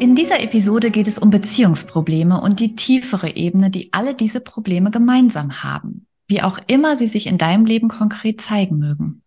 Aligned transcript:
In 0.00 0.14
dieser 0.14 0.40
Episode 0.40 0.92
geht 0.92 1.08
es 1.08 1.18
um 1.18 1.30
Beziehungsprobleme 1.30 2.40
und 2.40 2.60
die 2.60 2.76
tiefere 2.76 3.34
Ebene, 3.34 3.68
die 3.68 3.92
alle 3.92 4.14
diese 4.14 4.40
Probleme 4.40 4.92
gemeinsam 4.92 5.64
haben, 5.64 6.06
wie 6.28 6.40
auch 6.40 6.60
immer 6.68 6.96
sie 6.96 7.08
sich 7.08 7.26
in 7.26 7.36
deinem 7.36 7.64
Leben 7.64 7.88
konkret 7.88 8.40
zeigen 8.40 8.78
mögen. 8.78 9.22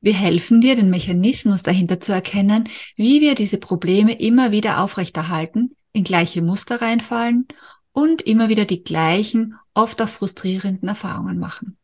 Wir 0.00 0.14
helfen 0.14 0.60
dir, 0.60 0.74
den 0.74 0.90
Mechanismus 0.90 1.62
dahinter 1.62 2.00
zu 2.00 2.10
erkennen, 2.10 2.68
wie 2.96 3.20
wir 3.20 3.36
diese 3.36 3.58
Probleme 3.58 4.18
immer 4.18 4.50
wieder 4.50 4.82
aufrechterhalten, 4.82 5.76
in 5.92 6.02
gleiche 6.02 6.42
Muster 6.42 6.82
reinfallen 6.82 7.46
und 7.92 8.20
immer 8.20 8.48
wieder 8.48 8.64
die 8.64 8.82
gleichen, 8.82 9.54
oft 9.74 10.02
auch 10.02 10.08
frustrierenden 10.08 10.88
Erfahrungen 10.88 11.38
machen. 11.38 11.78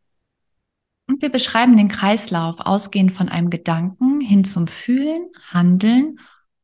Und 1.06 1.22
wir 1.22 1.28
beschreiben 1.28 1.76
den 1.76 1.88
Kreislauf 1.88 2.58
ausgehend 2.58 3.12
von 3.12 3.28
einem 3.28 3.50
Gedanken 3.50 4.20
hin 4.20 4.44
zum 4.44 4.66
Fühlen, 4.66 5.28
Handeln 5.52 6.18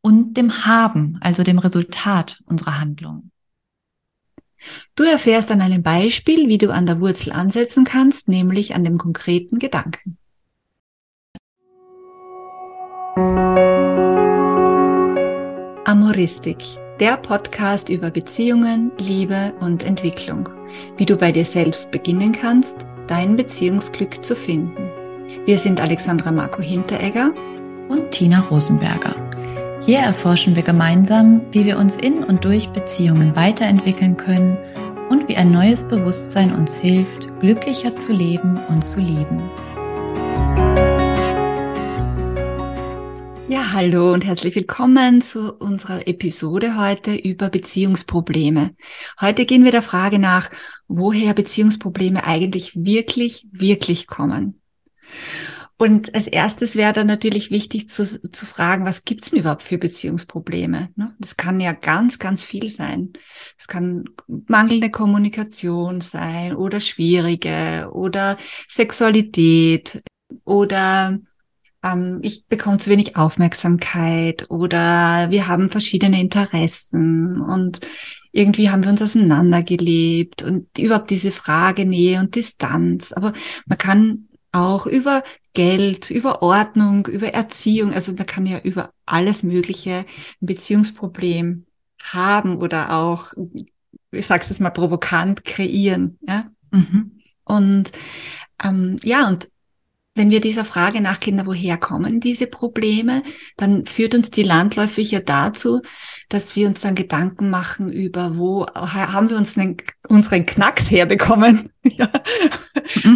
und 0.06 0.36
dem 0.36 0.64
Haben, 0.64 1.18
also 1.20 1.42
dem 1.42 1.58
Resultat 1.58 2.40
unserer 2.46 2.78
Handlung. 2.78 3.32
Du 4.94 5.02
erfährst 5.02 5.50
an 5.50 5.60
einem 5.60 5.82
Beispiel, 5.82 6.48
wie 6.48 6.58
du 6.58 6.70
an 6.70 6.86
der 6.86 7.00
Wurzel 7.00 7.32
ansetzen 7.32 7.82
kannst, 7.82 8.28
nämlich 8.28 8.76
an 8.76 8.84
dem 8.84 8.98
konkreten 8.98 9.58
Gedanken. 9.58 10.16
Amoristik, 15.84 16.58
der 17.00 17.16
Podcast 17.16 17.88
über 17.88 18.12
Beziehungen, 18.12 18.92
Liebe 18.98 19.54
und 19.58 19.82
Entwicklung. 19.82 20.48
Wie 20.96 21.06
du 21.06 21.16
bei 21.16 21.32
dir 21.32 21.44
selbst 21.44 21.90
beginnen 21.90 22.30
kannst, 22.30 22.76
dein 23.08 23.34
Beziehungsglück 23.34 24.22
zu 24.22 24.36
finden. 24.36 24.88
Wir 25.46 25.58
sind 25.58 25.80
Alexandra 25.80 26.30
Marco 26.30 26.62
Hinteregger 26.62 27.34
und 27.88 28.12
Tina 28.12 28.38
Rosenberger. 28.38 29.25
Hier 29.86 30.00
erforschen 30.00 30.56
wir 30.56 30.64
gemeinsam, 30.64 31.42
wie 31.52 31.64
wir 31.64 31.78
uns 31.78 31.96
in 31.96 32.24
und 32.24 32.44
durch 32.44 32.70
Beziehungen 32.70 33.36
weiterentwickeln 33.36 34.16
können 34.16 34.58
und 35.10 35.28
wie 35.28 35.36
ein 35.36 35.52
neues 35.52 35.86
Bewusstsein 35.86 36.52
uns 36.52 36.76
hilft, 36.76 37.28
glücklicher 37.38 37.94
zu 37.94 38.12
leben 38.12 38.58
und 38.68 38.82
zu 38.82 38.98
lieben. 38.98 39.40
Ja, 43.48 43.72
hallo 43.74 44.12
und 44.12 44.24
herzlich 44.24 44.56
willkommen 44.56 45.22
zu 45.22 45.54
unserer 45.54 46.08
Episode 46.08 46.76
heute 46.76 47.14
über 47.14 47.48
Beziehungsprobleme. 47.48 48.74
Heute 49.20 49.46
gehen 49.46 49.62
wir 49.62 49.70
der 49.70 49.82
Frage 49.82 50.18
nach, 50.18 50.50
woher 50.88 51.32
Beziehungsprobleme 51.32 52.24
eigentlich 52.24 52.74
wirklich, 52.74 53.46
wirklich 53.52 54.08
kommen. 54.08 54.60
Und 55.78 56.14
als 56.14 56.26
erstes 56.26 56.74
wäre 56.74 56.94
dann 56.94 57.06
natürlich 57.06 57.50
wichtig 57.50 57.90
zu, 57.90 58.04
zu 58.04 58.46
fragen, 58.46 58.86
was 58.86 59.04
gibt's 59.04 59.30
denn 59.30 59.40
überhaupt 59.40 59.62
für 59.62 59.76
Beziehungsprobleme? 59.76 60.88
Ne? 60.96 61.14
Das 61.18 61.36
kann 61.36 61.60
ja 61.60 61.72
ganz, 61.72 62.18
ganz 62.18 62.42
viel 62.42 62.70
sein. 62.70 63.12
Es 63.58 63.68
kann 63.68 64.04
mangelnde 64.26 64.90
Kommunikation 64.90 66.00
sein 66.00 66.56
oder 66.56 66.80
schwierige 66.80 67.90
oder 67.92 68.38
Sexualität 68.68 70.02
oder 70.44 71.18
ähm, 71.82 72.20
ich 72.22 72.46
bekomme 72.46 72.78
zu 72.78 72.88
wenig 72.88 73.16
Aufmerksamkeit 73.16 74.50
oder 74.50 75.30
wir 75.30 75.46
haben 75.46 75.68
verschiedene 75.68 76.20
Interessen 76.20 77.40
und 77.40 77.80
irgendwie 78.32 78.70
haben 78.70 78.84
wir 78.84 78.90
uns 78.90 79.00
auseinandergelebt 79.00 80.42
und 80.42 80.78
überhaupt 80.78 81.10
diese 81.10 81.32
Frage 81.32 81.86
Nähe 81.86 82.20
und 82.20 82.34
Distanz. 82.34 83.12
Aber 83.12 83.32
man 83.64 83.78
kann 83.78 84.25
auch 84.56 84.86
über 84.86 85.22
Geld, 85.52 86.10
über 86.10 86.42
Ordnung, 86.42 87.06
über 87.06 87.28
Erziehung. 87.28 87.92
Also 87.92 88.12
man 88.12 88.26
kann 88.26 88.46
ja 88.46 88.58
über 88.58 88.90
alles 89.04 89.42
Mögliche 89.42 90.06
ein 90.40 90.46
Beziehungsproblem 90.46 91.66
haben 92.02 92.56
oder 92.56 92.94
auch, 92.94 93.32
ich 94.10 94.26
sag's 94.26 94.48
jetzt 94.48 94.60
mal 94.60 94.70
provokant, 94.70 95.44
kreieren. 95.44 96.18
Ja? 96.26 96.46
Mhm. 96.70 97.20
Und 97.44 97.92
ähm, 98.62 98.96
ja, 99.02 99.28
und 99.28 99.50
wenn 100.14 100.30
wir 100.30 100.40
dieser 100.40 100.64
Frage 100.64 101.02
nachgehen, 101.02 101.42
woher 101.44 101.76
kommen 101.76 102.20
diese 102.20 102.46
Probleme, 102.46 103.22
dann 103.58 103.84
führt 103.84 104.14
uns 104.14 104.30
die 104.30 104.42
landläufig 104.42 105.10
ja 105.10 105.20
dazu, 105.20 105.82
dass 106.30 106.56
wir 106.56 106.68
uns 106.68 106.80
dann 106.80 106.94
Gedanken 106.94 107.50
machen 107.50 107.90
über, 107.90 108.38
wo 108.38 108.66
haben 108.66 109.28
wir 109.28 109.36
uns 109.36 109.58
einen, 109.58 109.76
unseren 110.08 110.46
Knacks 110.46 110.90
herbekommen? 110.90 111.70
ja. 111.96 112.10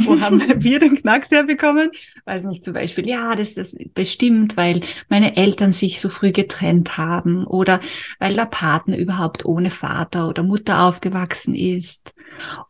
wo 0.04 0.20
haben 0.20 0.41
wir 0.62 0.78
den 0.78 0.97
Knacks 0.97 1.31
herbekommen? 1.31 1.91
Weiß 2.25 2.44
nicht, 2.44 2.64
zum 2.64 2.75
Beispiel, 2.75 3.08
ja, 3.08 3.34
das 3.34 3.56
ist 3.56 3.76
bestimmt, 3.94 4.56
weil 4.56 4.82
meine 5.08 5.36
Eltern 5.36 5.72
sich 5.72 6.00
so 6.00 6.08
früh 6.08 6.32
getrennt 6.32 6.97
haben 6.97 7.47
oder 7.47 7.80
weil 8.19 8.34
der 8.34 8.47
Partner 8.47 8.97
überhaupt 8.97 9.44
ohne 9.44 9.70
Vater 9.70 10.28
oder 10.28 10.42
Mutter 10.42 10.82
aufgewachsen 10.82 11.54
ist 11.54 12.12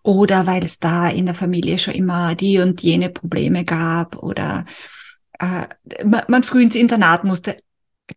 oder 0.02 0.46
weil 0.46 0.64
es 0.64 0.78
da 0.78 1.08
in 1.08 1.26
der 1.26 1.34
Familie 1.34 1.78
schon 1.78 1.94
immer 1.94 2.34
die 2.34 2.58
und 2.58 2.80
jene 2.82 3.10
Probleme 3.10 3.64
gab 3.64 4.16
oder 4.16 4.64
äh, 5.38 5.66
man, 6.04 6.22
man 6.28 6.42
früh 6.42 6.62
ins 6.62 6.74
Internat 6.74 7.24
musste. 7.24 7.56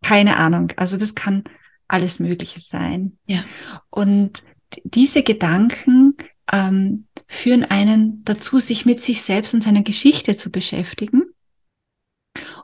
Keine 0.04 0.38
Ahnung. 0.38 0.72
Also 0.76 0.98
das 0.98 1.16
kann 1.16 1.44
alles 1.88 2.20
Mögliche 2.20 2.60
sein. 2.60 3.18
Ja. 3.28 3.44
Und 3.90 4.44
diese 4.84 5.24
Gedanken 5.24 6.16
ähm, 6.52 7.08
führen 7.34 7.66
einen 7.66 8.24
dazu, 8.26 8.60
sich 8.60 8.86
mit 8.86 9.02
sich 9.02 9.22
selbst 9.22 9.54
und 9.54 9.64
seiner 9.64 9.84
Geschichte 9.84 10.36
zu 10.36 10.52
beschäftigen. 10.52 11.24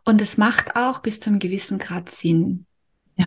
Und 0.06 0.22
es 0.22 0.38
macht 0.38 0.76
auch 0.76 1.00
bis 1.00 1.20
zu 1.20 1.30
einem 1.30 1.40
gewissen 1.40 1.78
Grad 1.78 2.10
Sinn. 2.10 2.66
Ja. 3.16 3.26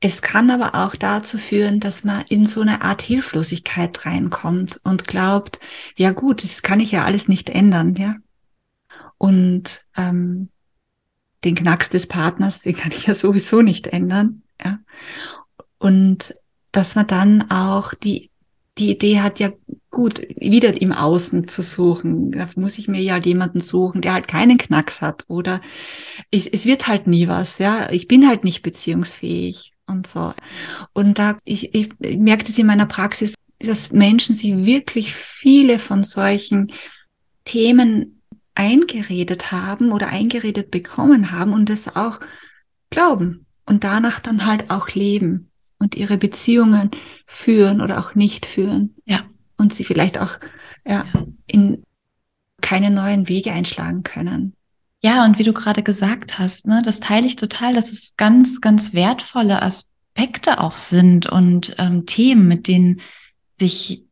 Es 0.00 0.20
kann 0.20 0.50
aber 0.50 0.74
auch 0.74 0.96
dazu 0.96 1.38
führen, 1.38 1.80
dass 1.80 2.04
man 2.04 2.24
in 2.28 2.46
so 2.46 2.60
eine 2.60 2.82
Art 2.82 3.00
Hilflosigkeit 3.02 4.04
reinkommt 4.04 4.80
und 4.84 5.06
glaubt, 5.06 5.60
ja 5.96 6.12
gut, 6.12 6.44
das 6.44 6.62
kann 6.62 6.80
ich 6.80 6.92
ja 6.92 7.04
alles 7.04 7.26
nicht 7.26 7.48
ändern, 7.48 7.94
ja. 7.94 8.16
Und 9.16 9.80
ähm, 9.96 10.50
den 11.42 11.54
Knacks 11.54 11.88
des 11.88 12.06
Partners, 12.06 12.60
den 12.60 12.74
kann 12.74 12.92
ich 12.92 13.06
ja 13.06 13.14
sowieso 13.14 13.62
nicht 13.62 13.86
ändern, 13.86 14.42
ja. 14.62 14.78
Und 15.78 16.34
dass 16.70 16.96
man 16.96 17.06
dann 17.06 17.50
auch 17.50 17.94
die 17.94 18.30
die 18.78 18.90
Idee 18.90 19.20
hat 19.20 19.38
ja 19.38 19.50
gut, 19.90 20.26
wieder 20.36 20.80
im 20.80 20.92
Außen 20.92 21.46
zu 21.46 21.62
suchen. 21.62 22.32
Da 22.32 22.48
muss 22.56 22.78
ich 22.78 22.88
mir 22.88 23.00
ja 23.00 23.16
jemanden 23.16 23.60
suchen, 23.60 24.02
der 24.02 24.14
halt 24.14 24.26
keinen 24.26 24.58
Knacks 24.58 25.00
hat. 25.00 25.24
Oder 25.28 25.60
ich, 26.30 26.52
es 26.52 26.66
wird 26.66 26.88
halt 26.88 27.06
nie 27.06 27.28
was, 27.28 27.58
ja. 27.58 27.90
Ich 27.90 28.08
bin 28.08 28.26
halt 28.26 28.42
nicht 28.42 28.62
beziehungsfähig 28.62 29.72
und 29.86 30.08
so. 30.08 30.34
Und 30.92 31.18
da, 31.18 31.38
ich, 31.44 31.74
ich 31.74 31.90
merke 32.00 32.44
das 32.44 32.58
in 32.58 32.66
meiner 32.66 32.86
Praxis, 32.86 33.34
dass 33.60 33.92
Menschen 33.92 34.34
sich 34.34 34.56
wirklich 34.56 35.14
viele 35.14 35.78
von 35.78 36.02
solchen 36.02 36.72
Themen 37.44 38.22
eingeredet 38.56 39.52
haben 39.52 39.92
oder 39.92 40.08
eingeredet 40.08 40.70
bekommen 40.70 41.30
haben 41.30 41.52
und 41.52 41.68
das 41.68 41.94
auch 41.94 42.20
glauben 42.90 43.46
und 43.66 43.84
danach 43.84 44.20
dann 44.20 44.46
halt 44.46 44.70
auch 44.70 44.88
leben 44.90 45.50
und 45.84 45.94
ihre 45.94 46.16
Beziehungen 46.16 46.90
führen 47.26 47.80
oder 47.80 48.00
auch 48.00 48.14
nicht 48.14 48.46
führen. 48.46 48.94
Ja. 49.04 49.24
Und 49.56 49.74
sie 49.74 49.84
vielleicht 49.84 50.18
auch 50.18 50.38
ja, 50.84 51.04
ja. 51.14 51.24
in 51.46 51.84
keine 52.60 52.90
neuen 52.90 53.28
Wege 53.28 53.52
einschlagen 53.52 54.02
können. 54.02 54.54
Ja, 55.00 55.24
und 55.26 55.38
wie 55.38 55.44
du 55.44 55.52
gerade 55.52 55.82
gesagt 55.82 56.38
hast, 56.38 56.66
ne, 56.66 56.82
das 56.82 56.98
teile 56.98 57.26
ich 57.26 57.36
total, 57.36 57.74
dass 57.74 57.92
es 57.92 58.16
ganz, 58.16 58.62
ganz 58.62 58.94
wertvolle 58.94 59.60
Aspekte 59.60 60.58
auch 60.60 60.76
sind 60.76 61.26
und 61.26 61.74
ähm, 61.78 62.06
Themen, 62.06 62.48
mit 62.48 62.66
denen 62.66 63.00
sich 63.52 64.04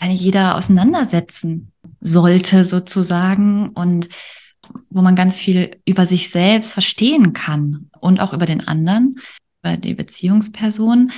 jeder 0.00 0.56
auseinandersetzen 0.56 1.72
sollte 2.00 2.64
sozusagen 2.64 3.70
und 3.70 4.08
wo 4.90 5.02
man 5.02 5.16
ganz 5.16 5.36
viel 5.36 5.76
über 5.84 6.06
sich 6.06 6.30
selbst 6.30 6.72
verstehen 6.72 7.32
kann 7.32 7.90
und 8.00 8.20
auch 8.20 8.32
über 8.32 8.46
den 8.46 8.66
anderen, 8.66 9.20
über 9.62 9.76
die 9.76 9.94
Beziehungsperson. 9.94 11.12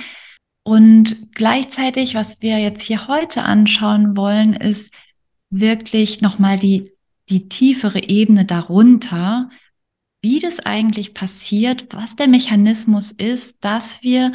Und 0.63 1.33
gleichzeitig, 1.33 2.15
was 2.15 2.41
wir 2.41 2.59
jetzt 2.59 2.81
hier 2.81 3.07
heute 3.07 3.43
anschauen 3.43 4.15
wollen, 4.15 4.53
ist 4.53 4.93
wirklich 5.49 6.21
nochmal 6.21 6.59
die 6.59 6.91
die 7.31 7.47
tiefere 7.47 8.03
Ebene 8.03 8.45
darunter, 8.45 9.49
wie 10.21 10.39
das 10.39 10.59
eigentlich 10.59 11.13
passiert, 11.13 11.87
was 11.93 12.15
der 12.15 12.27
Mechanismus 12.27 13.11
ist, 13.11 13.63
dass 13.63 14.03
wir 14.03 14.33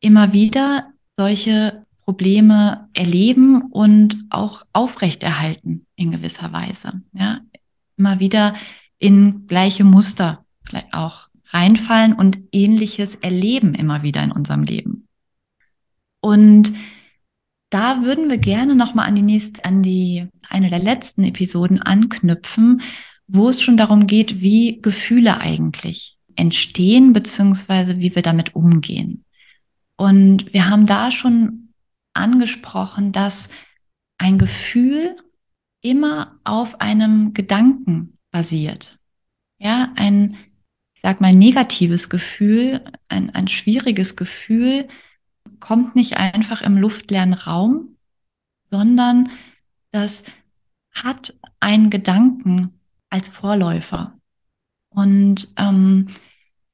immer 0.00 0.32
wieder 0.32 0.92
solche 1.16 1.84
Probleme 2.04 2.88
erleben 2.94 3.62
und 3.62 4.24
auch 4.30 4.64
aufrechterhalten 4.72 5.86
in 5.96 6.10
gewisser 6.12 6.52
Weise. 6.52 7.02
Ja, 7.12 7.40
immer 7.96 8.20
wieder 8.20 8.54
in 8.98 9.46
gleiche 9.46 9.84
Muster 9.84 10.44
auch 10.92 11.28
reinfallen 11.52 12.12
und 12.12 12.38
ähnliches 12.52 13.14
erleben 13.16 13.74
immer 13.74 14.02
wieder 14.02 14.22
in 14.22 14.32
unserem 14.32 14.62
Leben. 14.62 15.08
Und 16.20 16.72
da 17.70 18.02
würden 18.02 18.30
wir 18.30 18.38
gerne 18.38 18.74
nochmal 18.74 19.06
an 19.06 19.14
die 19.14 19.22
nächste, 19.22 19.64
an 19.64 19.82
die, 19.82 20.26
eine 20.48 20.68
der 20.68 20.80
letzten 20.80 21.24
Episoden 21.24 21.80
anknüpfen, 21.80 22.82
wo 23.26 23.48
es 23.48 23.62
schon 23.62 23.76
darum 23.76 24.06
geht, 24.06 24.40
wie 24.40 24.80
Gefühle 24.82 25.38
eigentlich 25.38 26.18
entstehen, 26.34 27.12
beziehungsweise 27.12 27.98
wie 27.98 28.14
wir 28.14 28.22
damit 28.22 28.54
umgehen. 28.54 29.24
Und 29.96 30.52
wir 30.52 30.68
haben 30.68 30.86
da 30.86 31.10
schon 31.10 31.72
angesprochen, 32.12 33.12
dass 33.12 33.48
ein 34.18 34.38
Gefühl 34.38 35.16
immer 35.80 36.38
auf 36.44 36.80
einem 36.80 37.34
Gedanken 37.34 38.18
basiert. 38.30 38.98
Ja, 39.58 39.92
ein, 39.96 40.36
ich 41.00 41.02
sag 41.02 41.22
mal, 41.22 41.32
negatives 41.32 42.10
Gefühl, 42.10 42.84
ein, 43.08 43.30
ein 43.30 43.48
schwieriges 43.48 44.16
Gefühl 44.16 44.86
kommt 45.58 45.96
nicht 45.96 46.18
einfach 46.18 46.60
im 46.60 46.76
luftleeren 46.76 47.32
Raum, 47.32 47.96
sondern 48.66 49.30
das 49.92 50.24
hat 50.92 51.32
einen 51.58 51.88
Gedanken 51.88 52.78
als 53.08 53.30
Vorläufer. 53.30 54.18
Und 54.90 55.48
ähm, 55.56 56.08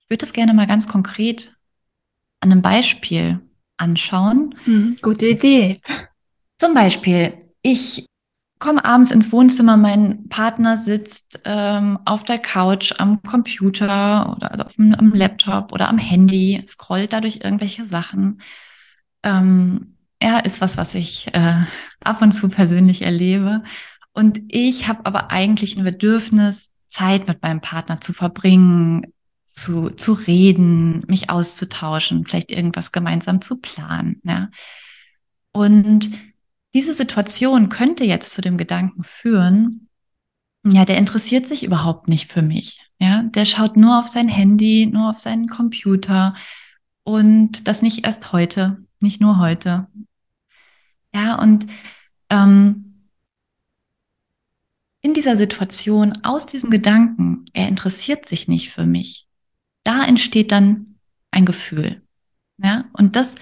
ich 0.01 0.11
würde 0.11 0.23
das 0.23 0.33
gerne 0.33 0.55
mal 0.55 0.67
ganz 0.67 0.89
konkret 0.89 1.57
an 2.41 2.51
einem 2.51 2.63
Beispiel 2.63 3.39
anschauen. 3.77 4.57
Hm, 4.65 4.97
gute 5.03 5.29
Idee. 5.29 5.81
Zum 6.57 6.75
Beispiel, 6.75 7.35
ich 7.63 8.07
komme 8.59 8.85
abends 8.85 9.11
ins 9.11 9.33
Wohnzimmer, 9.33 9.77
mein 9.77 10.29
Partner 10.29 10.77
sitzt 10.77 11.41
ähm, 11.45 11.99
auf 12.05 12.25
der 12.25 12.39
Couch 12.39 12.95
am 12.99 13.23
Computer 13.23 14.35
oder 14.35 14.51
also 14.51 14.65
auf 14.65 14.75
dem, 14.77 14.95
am 14.95 15.13
Laptop 15.13 15.73
oder 15.73 15.89
am 15.89 15.99
Handy, 15.99 16.63
scrollt 16.67 17.13
dadurch 17.13 17.41
irgendwelche 17.43 17.85
Sachen. 17.85 18.41
Ähm, 19.23 19.97
er 20.19 20.45
ist 20.47 20.61
was, 20.61 20.77
was 20.77 20.95
ich 20.95 21.29
äh, 21.35 21.65
ab 22.01 22.23
und 22.23 22.33
zu 22.33 22.49
persönlich 22.49 23.03
erlebe. 23.03 23.63
Und 24.13 24.41
ich 24.49 24.89
habe 24.89 25.05
aber 25.05 25.31
eigentlich 25.31 25.77
ein 25.77 25.85
Bedürfnis, 25.85 26.73
Zeit 26.89 27.29
mit 27.29 27.43
meinem 27.43 27.61
Partner 27.61 28.01
zu 28.01 28.15
verbringen, 28.15 29.13
zu, 29.45 29.91
zu 29.91 30.15
reden, 30.15 31.05
mich 31.09 31.29
auszutauschen, 31.29 32.27
vielleicht 32.27 32.51
irgendwas 32.51 32.93
gemeinsam 32.93 33.43
zu 33.43 33.57
planen. 33.59 34.21
Ja. 34.25 34.49
Und 35.53 36.11
diese 36.77 36.93
Situation 36.93 37.71
könnte 37.71 38.05
jetzt 38.05 38.35
zu 38.35 38.43
dem 38.43 38.59
Gedanken 38.59 39.03
führen, 39.03 39.89
ja, 40.63 40.85
der 40.85 40.99
interessiert 40.99 41.47
sich 41.47 41.65
überhaupt 41.65 42.07
nicht 42.07 42.31
für 42.31 42.43
mich. 42.43 42.83
Ja, 42.99 43.23
der 43.23 43.47
schaut 43.47 43.79
nur 43.79 43.99
auf 43.99 44.09
sein 44.09 44.29
Handy, 44.29 44.85
nur 44.85 45.09
auf 45.09 45.19
seinen 45.19 45.47
Computer 45.47 46.35
und 47.03 47.67
das 47.67 47.81
nicht 47.81 48.05
erst 48.05 48.31
heute, 48.33 48.85
nicht 49.01 49.23
nur 49.23 49.39
heute. 49.39 49.87
Ja, 51.15 51.41
und 51.41 51.65
ähm, 52.29 53.09
in 55.01 55.15
dieser 55.15 55.37
Situation, 55.37 56.13
aus 56.25 56.45
diesem 56.45 56.69
Gedanken, 56.69 57.47
er 57.55 57.69
interessiert 57.69 58.27
sich 58.27 58.49
nicht 58.49 58.71
für 58.71 58.85
mich, 58.85 59.27
da 59.83 60.05
entsteht 60.05 60.53
dann 60.53 60.99
ein 61.31 61.47
Gefühl. 61.47 62.03
Ja, 62.63 62.85
und 62.93 63.17
das 63.17 63.37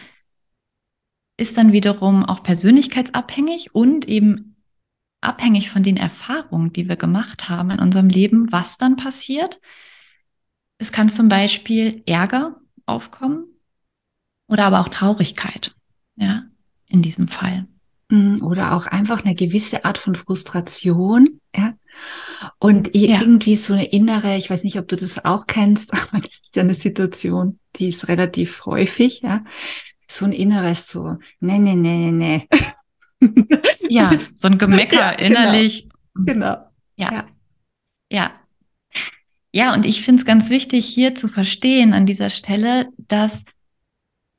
ist 1.36 1.56
dann 1.56 1.72
wiederum 1.72 2.24
auch 2.24 2.42
persönlichkeitsabhängig 2.42 3.74
und 3.74 4.06
eben 4.06 4.56
abhängig 5.20 5.70
von 5.70 5.82
den 5.82 5.96
Erfahrungen, 5.96 6.72
die 6.72 6.88
wir 6.88 6.96
gemacht 6.96 7.48
haben 7.48 7.70
in 7.70 7.80
unserem 7.80 8.08
Leben, 8.08 8.52
was 8.52 8.78
dann 8.78 8.96
passiert. 8.96 9.60
Es 10.78 10.92
kann 10.92 11.08
zum 11.08 11.28
Beispiel 11.28 12.02
Ärger 12.06 12.60
aufkommen 12.86 13.46
oder 14.48 14.66
aber 14.66 14.80
auch 14.80 14.88
Traurigkeit, 14.88 15.74
ja, 16.16 16.44
in 16.86 17.02
diesem 17.02 17.28
Fall. 17.28 17.66
Mhm, 18.10 18.42
oder 18.42 18.72
auch 18.72 18.86
einfach 18.86 19.24
eine 19.24 19.34
gewisse 19.34 19.84
Art 19.84 19.98
von 19.98 20.14
Frustration, 20.14 21.40
ja. 21.56 21.74
Und 22.58 22.94
irgendwie 22.94 23.52
ja. 23.52 23.58
so 23.58 23.72
eine 23.72 23.86
innere, 23.86 24.36
ich 24.36 24.50
weiß 24.50 24.64
nicht, 24.64 24.78
ob 24.78 24.88
du 24.88 24.96
das 24.96 25.24
auch 25.24 25.46
kennst, 25.46 25.92
aber 25.94 26.20
das 26.20 26.34
ist 26.34 26.54
ja 26.54 26.62
eine 26.62 26.74
Situation, 26.74 27.58
die 27.76 27.88
ist 27.88 28.08
relativ 28.08 28.66
häufig, 28.66 29.20
ja 29.22 29.42
so 30.16 30.24
ein 30.24 30.32
inneres 30.32 30.86
so, 30.86 31.18
nee, 31.40 31.58
nee, 31.58 31.74
nee, 31.74 32.10
nee, 32.10 32.48
nee. 33.20 33.28
ja, 33.88 34.18
so 34.34 34.48
ein 34.48 34.58
Gemecker 34.58 34.96
ja, 34.96 35.14
genau. 35.14 35.26
innerlich. 35.26 35.88
Genau. 36.14 36.56
Ja. 36.96 37.12
ja. 37.12 37.24
Ja. 38.10 38.32
Ja, 39.52 39.72
und 39.72 39.86
ich 39.86 40.02
finde 40.02 40.20
es 40.20 40.26
ganz 40.26 40.50
wichtig, 40.50 40.86
hier 40.86 41.14
zu 41.14 41.28
verstehen 41.28 41.92
an 41.94 42.06
dieser 42.06 42.30
Stelle, 42.30 42.88
dass 42.98 43.44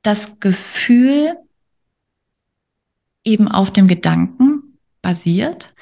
das 0.02 0.38
Gefühl 0.40 1.36
eben 3.24 3.48
auf 3.48 3.72
dem 3.72 3.88
Gedanken 3.88 4.78
basiert 5.02 5.74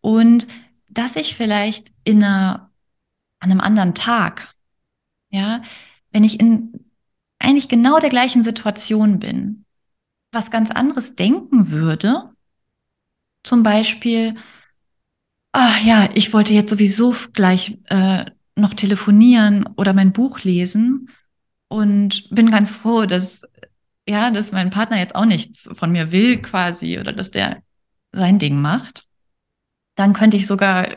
und 0.00 0.46
dass 0.88 1.16
ich 1.16 1.36
vielleicht 1.36 1.92
in 2.04 2.24
einer, 2.24 2.70
an 3.40 3.50
einem 3.50 3.60
anderen 3.60 3.94
Tag, 3.94 4.54
ja, 5.30 5.62
wenn 6.10 6.24
ich 6.24 6.40
in 6.40 6.87
eigentlich 7.38 7.68
genau 7.68 7.98
der 7.98 8.10
gleichen 8.10 8.44
Situation 8.44 9.18
bin, 9.18 9.64
was 10.32 10.50
ganz 10.50 10.70
anderes 10.70 11.14
denken 11.16 11.70
würde, 11.70 12.30
zum 13.42 13.62
Beispiel, 13.62 14.34
ach 15.52 15.80
ja, 15.82 16.08
ich 16.14 16.32
wollte 16.32 16.54
jetzt 16.54 16.70
sowieso 16.70 17.14
gleich 17.32 17.78
äh, 17.86 18.26
noch 18.56 18.74
telefonieren 18.74 19.66
oder 19.76 19.92
mein 19.92 20.12
Buch 20.12 20.40
lesen 20.40 21.10
und 21.68 22.28
bin 22.30 22.50
ganz 22.50 22.70
froh, 22.70 23.06
dass 23.06 23.42
ja, 24.08 24.30
dass 24.30 24.52
mein 24.52 24.70
Partner 24.70 24.98
jetzt 24.98 25.16
auch 25.16 25.26
nichts 25.26 25.68
von 25.74 25.92
mir 25.92 26.12
will 26.12 26.40
quasi 26.40 26.98
oder 26.98 27.12
dass 27.12 27.30
der 27.30 27.62
sein 28.10 28.38
Ding 28.38 28.60
macht, 28.60 29.06
dann 29.96 30.14
könnte 30.14 30.38
ich 30.38 30.46
sogar 30.46 30.96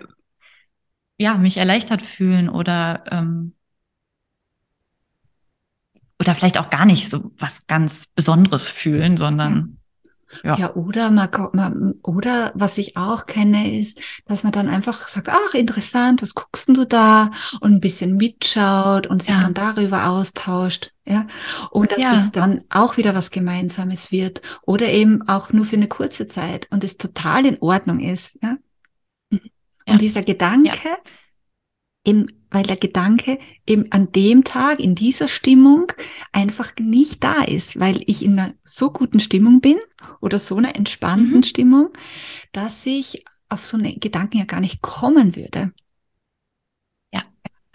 ja 1.18 1.36
mich 1.36 1.58
erleichtert 1.58 2.02
fühlen 2.02 2.50
oder 2.50 3.04
ähm, 3.12 3.54
oder 6.22 6.36
vielleicht 6.36 6.60
auch 6.60 6.70
gar 6.70 6.86
nicht 6.86 7.10
so 7.10 7.32
was 7.40 7.66
ganz 7.66 8.06
Besonderes 8.06 8.70
fühlen, 8.70 9.18
sondern 9.18 9.80
ja. 10.44 10.56
ja, 10.56 10.76
oder 10.76 11.10
man, 11.10 11.30
man, 11.54 11.96
oder 12.04 12.52
was 12.54 12.78
ich 12.78 12.96
auch 12.96 13.26
kenne, 13.26 13.80
ist, 13.80 14.00
dass 14.26 14.44
man 14.44 14.52
dann 14.52 14.70
einfach 14.70 15.08
sagt, 15.08 15.30
ach, 15.30 15.56
interessant, 15.56 16.22
was 16.22 16.36
guckst 16.36 16.70
du 16.70 16.86
da? 16.86 17.32
Und 17.60 17.74
ein 17.74 17.80
bisschen 17.80 18.18
mitschaut 18.18 19.08
und 19.08 19.24
sich 19.24 19.34
ja. 19.34 19.42
dann 19.42 19.56
darüber 19.56 20.10
austauscht, 20.10 20.92
ja. 21.06 21.26
Und 21.72 21.92
dass 21.92 22.00
ja. 22.00 22.14
es 22.14 22.32
dann 22.32 22.62
auch 22.70 22.98
wieder 22.98 23.16
was 23.16 23.32
Gemeinsames 23.32 24.12
wird. 24.12 24.44
Oder 24.62 24.90
eben 24.90 25.28
auch 25.28 25.52
nur 25.52 25.66
für 25.66 25.76
eine 25.76 25.88
kurze 25.88 26.28
Zeit 26.28 26.68
und 26.70 26.84
es 26.84 26.98
total 26.98 27.48
in 27.48 27.58
Ordnung 27.60 28.00
ist, 28.00 28.38
ja. 28.44 28.58
Und 29.88 30.00
dieser 30.00 30.22
Gedanke, 30.22 30.88
im 32.04 32.28
weil 32.52 32.64
der 32.64 32.78
Gedanke 32.78 33.40
eben 33.66 33.92
an 33.92 34.12
dem 34.12 34.44
Tag, 34.44 34.82
in 34.82 34.94
dieser 34.94 35.30
Stimmung 35.30 35.94
einfach 36.34 36.74
nicht 36.80 37.24
da 37.24 37.44
ist, 37.44 37.80
weil 37.80 38.04
ich 38.06 38.24
in 38.24 38.38
einer 38.38 38.54
so 38.66 38.92
guten 38.92 39.22
Stimmung 39.22 39.62
bin 39.62 39.78
oder 40.20 40.38
so 40.38 40.58
einer 40.58 40.76
entspannten 40.76 41.38
mhm. 41.38 41.44
Stimmung, 41.44 41.90
dass 42.52 42.86
ich 42.86 43.26
auf 43.48 43.64
so 43.66 43.78
einen 43.78 44.00
Gedanken 44.00 44.38
ja 44.38 44.44
gar 44.44 44.60
nicht 44.60 44.82
kommen 44.82 45.36
würde. 45.36 45.72
Ja, 47.14 47.24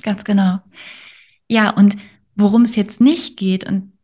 ganz 0.02 0.24
genau. 0.24 0.58
Ja, 1.48 1.70
und 1.70 1.96
worum 2.34 2.62
es 2.62 2.76
jetzt 2.76 3.00
nicht 3.00 3.38
geht, 3.38 3.64
und 3.64 3.98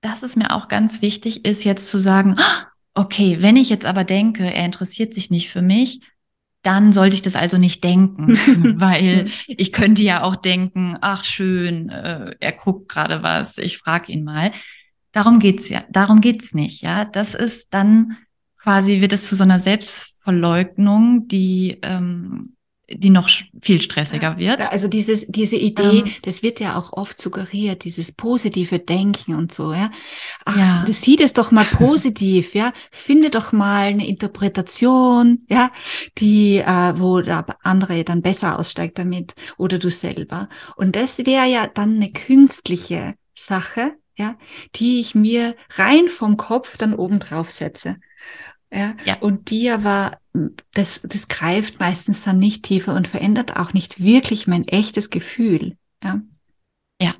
das 0.00 0.24
ist 0.24 0.36
mir 0.36 0.50
auch 0.52 0.66
ganz 0.66 1.02
wichtig, 1.02 1.44
ist 1.44 1.64
jetzt 1.64 1.88
zu 1.88 1.98
sagen, 1.98 2.36
okay, 2.94 3.38
wenn 3.40 3.56
ich 3.56 3.68
jetzt 3.68 3.86
aber 3.86 4.02
denke, 4.02 4.52
er 4.52 4.64
interessiert 4.64 5.14
sich 5.14 5.30
nicht 5.30 5.50
für 5.50 5.62
mich, 5.62 6.00
dann 6.66 6.92
sollte 6.92 7.14
ich 7.14 7.22
das 7.22 7.36
also 7.36 7.58
nicht 7.58 7.84
denken, 7.84 8.36
weil 8.80 9.30
ich 9.46 9.72
könnte 9.72 10.02
ja 10.02 10.22
auch 10.22 10.34
denken, 10.34 10.98
ach 11.00 11.24
schön, 11.24 11.88
äh, 11.90 12.34
er 12.40 12.52
guckt 12.52 12.88
gerade 12.88 13.22
was, 13.22 13.58
ich 13.58 13.78
frage 13.78 14.12
ihn 14.12 14.24
mal. 14.24 14.50
Darum 15.12 15.38
geht's 15.38 15.68
ja, 15.68 15.84
darum 15.90 16.20
geht's 16.20 16.52
nicht, 16.52 16.82
ja. 16.82 17.04
Das 17.04 17.34
ist 17.34 17.68
dann 17.72 18.16
quasi 18.58 19.00
wird 19.00 19.12
es 19.12 19.28
zu 19.28 19.36
so 19.36 19.44
einer 19.44 19.60
Selbstverleugnung, 19.60 21.28
die 21.28 21.78
ähm, 21.82 22.55
die 22.88 23.10
noch 23.10 23.28
viel 23.60 23.80
stressiger 23.80 24.38
wird. 24.38 24.60
Also 24.70 24.86
dieses, 24.86 25.26
diese 25.26 25.56
Idee, 25.56 26.00
ähm, 26.00 26.10
das 26.22 26.42
wird 26.42 26.60
ja 26.60 26.76
auch 26.76 26.92
oft 26.92 27.20
suggeriert, 27.20 27.84
dieses 27.84 28.12
positive 28.12 28.78
Denken 28.78 29.34
und 29.34 29.52
so, 29.52 29.72
ja. 29.72 29.90
Ach, 30.44 30.56
ja. 30.56 30.86
sieh 30.88 31.16
das 31.16 31.32
doch 31.32 31.50
mal 31.50 31.64
positiv, 31.64 32.54
ja. 32.54 32.72
Finde 32.92 33.30
doch 33.30 33.52
mal 33.52 33.88
eine 33.88 34.06
Interpretation, 34.06 35.44
ja, 35.48 35.72
die, 36.18 36.58
äh, 36.58 36.94
wo 36.96 37.20
der 37.20 37.44
andere 37.62 38.04
dann 38.04 38.22
besser 38.22 38.58
aussteigt 38.58 38.98
damit 38.98 39.34
oder 39.56 39.78
du 39.78 39.90
selber. 39.90 40.48
Und 40.76 40.94
das 40.94 41.18
wäre 41.18 41.46
ja 41.46 41.66
dann 41.66 41.96
eine 41.96 42.12
künstliche 42.12 43.14
Sache, 43.34 43.94
ja, 44.16 44.36
die 44.76 45.00
ich 45.00 45.14
mir 45.14 45.56
rein 45.70 46.08
vom 46.08 46.36
Kopf 46.36 46.76
dann 46.76 46.94
oben 46.94 47.18
drauf 47.18 47.50
setze. 47.50 47.96
Ja, 48.72 48.94
ja. 49.04 49.16
Und 49.20 49.50
die 49.50 49.70
aber, 49.70 50.18
das, 50.72 51.00
das 51.04 51.28
greift 51.28 51.80
meistens 51.80 52.22
dann 52.22 52.38
nicht 52.38 52.64
tiefer 52.64 52.94
und 52.94 53.08
verändert 53.08 53.56
auch 53.56 53.72
nicht 53.72 54.02
wirklich 54.02 54.46
mein 54.46 54.66
echtes 54.66 55.10
Gefühl. 55.10 55.76
Ja. 56.02 56.20
Ja. 57.00 57.14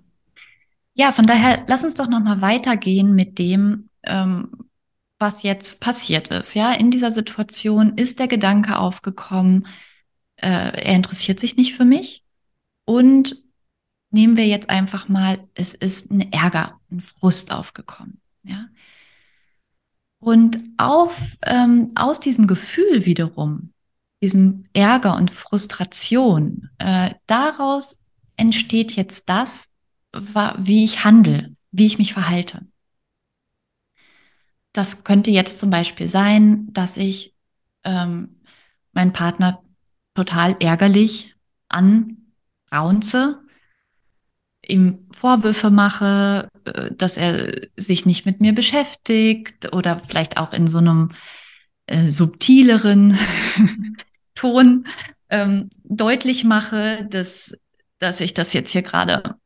Ja, 0.95 1.13
von 1.13 1.27
daher 1.27 1.65
lass 1.69 1.85
uns 1.85 1.95
doch 1.95 2.09
nochmal 2.09 2.41
weitergehen 2.41 3.15
mit 3.15 3.39
dem, 3.39 3.91
ähm, 4.03 4.51
was 5.19 5.43
jetzt 5.43 5.81
passiert 5.81 6.29
ist. 6.29 6.55
Ja, 6.55 6.73
in 6.73 6.91
dieser 6.91 7.13
Situation 7.13 7.97
ist 7.97 8.19
der 8.19 8.29
Gedanke 8.29 8.79
aufgekommen, 8.79 9.67
äh, 10.37 10.49
er 10.49 10.95
interessiert 10.95 11.41
sich 11.41 11.57
nicht 11.57 11.75
für 11.75 11.85
mich. 11.85 12.23
Und 12.85 13.37
nehmen 14.11 14.37
wir 14.37 14.47
jetzt 14.47 14.71
einfach 14.71 15.09
mal, 15.09 15.47
es 15.55 15.75
ist 15.75 16.11
ein 16.11 16.33
Ärger, 16.33 16.81
ein 16.91 17.01
Frust 17.01 17.53
aufgekommen. 17.53 18.21
Ja. 18.43 18.67
Und 20.19 20.59
auf, 20.79 21.37
ähm, 21.45 21.93
aus 21.95 22.21
diesem 22.21 22.47
Gefühl 22.47 23.05
wiederum, 23.05 23.73
diesem 24.23 24.65
Ärger 24.73 25.17
und 25.17 25.31
Frustration, 25.31 26.71
äh, 26.79 27.15
daraus 27.27 28.03
entsteht 28.37 28.93
jetzt 28.93 29.29
das, 29.29 29.69
wie 30.13 30.85
ich 30.85 31.05
handle, 31.05 31.55
wie 31.71 31.87
ich 31.87 31.99
mich 31.99 32.15
verhalte. 32.15 32.67
Das 34.73 35.05
könnte 35.05 35.31
jetzt 35.31 35.59
zum 35.59 35.71
Beispiel 35.71 36.09
sein, 36.09 36.73
dass 36.73 36.97
ich 36.97 37.35
ähm, 37.85 38.41
meinen 38.93 39.13
Partner 39.13 39.63
total 40.15 40.57
ärgerlich 40.61 41.35
anraunze, 41.69 43.46
ihm 44.69 45.07
Vorwürfe 45.13 45.71
mache, 45.71 46.49
äh, 46.65 46.91
dass 46.93 47.17
er 47.17 47.69
sich 47.77 48.07
nicht 48.07 48.27
mit 48.27 48.41
mir 48.41 48.55
beschäftigt 48.55 49.73
oder 49.73 50.01
vielleicht 50.07 50.37
auch 50.37 50.53
in 50.53 50.69
so 50.69 50.79
einem 50.79 51.13
äh, 51.87 52.11
subtileren 52.11 53.19
Ton 54.35 54.87
ähm, 55.31 55.71
deutlich 55.85 56.45
mache, 56.45 57.07
dass, 57.11 57.57
dass 57.99 58.21
ich 58.21 58.35
das 58.35 58.53
jetzt 58.53 58.73
hier 58.73 58.83
gerade 58.83 59.37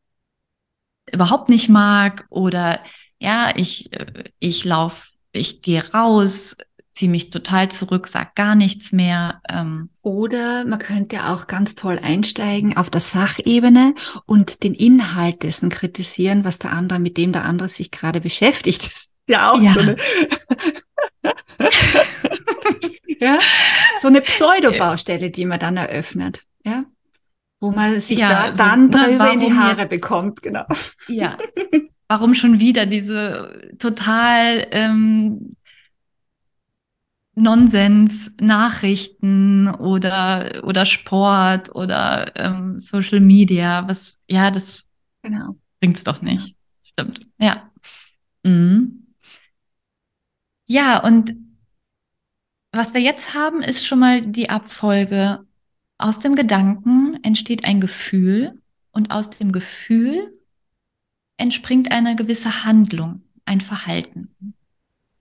überhaupt 1.12 1.48
nicht 1.48 1.68
mag 1.68 2.26
oder 2.30 2.80
ja, 3.18 3.52
ich, 3.54 3.92
äh, 3.92 4.24
ich 4.38 4.64
lauf, 4.64 5.10
ich 5.32 5.62
gehe 5.62 5.92
raus, 5.92 6.56
ziehe 6.90 7.10
mich 7.10 7.30
total 7.30 7.70
zurück, 7.70 8.08
sag 8.08 8.34
gar 8.34 8.54
nichts 8.54 8.92
mehr. 8.92 9.40
Ähm. 9.48 9.90
Oder 10.02 10.64
man 10.64 10.78
könnte 10.78 11.26
auch 11.26 11.46
ganz 11.46 11.74
toll 11.74 11.98
einsteigen 12.02 12.76
auf 12.76 12.90
der 12.90 13.00
Sachebene 13.00 13.94
und 14.26 14.62
den 14.62 14.74
Inhalt 14.74 15.42
dessen 15.42 15.70
kritisieren, 15.70 16.44
was 16.44 16.58
der 16.58 16.72
andere, 16.72 16.98
mit 16.98 17.16
dem 17.16 17.32
der 17.32 17.44
andere 17.44 17.68
sich 17.68 17.90
gerade 17.90 18.20
beschäftigt. 18.20 18.82
Das 18.90 19.02
ist 19.02 19.12
ja 19.28 19.52
auch 19.52 19.60
ja. 19.60 19.72
so 19.72 19.80
eine, 19.80 19.96
ja, 23.20 23.38
so 24.00 24.08
eine 24.08 24.20
Pseudobaustelle, 24.22 25.30
die 25.30 25.44
man 25.44 25.60
dann 25.60 25.76
eröffnet. 25.76 26.44
Ja 26.64 26.84
wo 27.60 27.70
man 27.70 28.00
sich 28.00 28.18
ja, 28.18 28.48
da 28.48 28.50
dann 28.52 28.90
so, 28.90 28.98
drüber 28.98 29.32
in 29.32 29.40
die 29.40 29.52
Haare 29.52 29.82
jetzt, 29.82 29.90
bekommt, 29.90 30.42
genau. 30.42 30.64
Ja. 31.08 31.36
Warum 32.08 32.34
schon 32.34 32.58
wieder 32.58 32.86
diese 32.86 33.70
total 33.78 34.66
ähm, 34.72 35.54
Nonsens, 37.40 38.30
Nachrichten 38.40 39.68
oder, 39.68 40.62
oder 40.64 40.86
Sport 40.86 41.74
oder 41.74 42.36
ähm, 42.36 42.78
Social 42.78 43.20
Media, 43.20 43.86
was, 43.88 44.18
ja, 44.28 44.50
das 44.50 44.90
genau. 45.22 45.56
bringt's 45.80 46.04
doch 46.04 46.22
nicht. 46.22 46.54
Stimmt. 46.82 47.26
Ja. 47.38 47.70
Mhm. 48.42 49.06
Ja, 50.66 51.02
und 51.02 51.34
was 52.72 52.94
wir 52.94 53.00
jetzt 53.00 53.34
haben, 53.34 53.62
ist 53.62 53.84
schon 53.84 53.98
mal 53.98 54.20
die 54.20 54.50
Abfolge. 54.50 55.40
Aus 55.98 56.20
dem 56.20 56.34
Gedanken 56.36 57.18
entsteht 57.22 57.64
ein 57.64 57.80
Gefühl 57.80 58.62
und 58.92 59.10
aus 59.10 59.30
dem 59.30 59.52
Gefühl 59.52 60.32
entspringt 61.36 61.90
eine 61.90 62.16
gewisse 62.16 62.64
Handlung, 62.64 63.22
ein 63.44 63.60
Verhalten. 63.60 64.34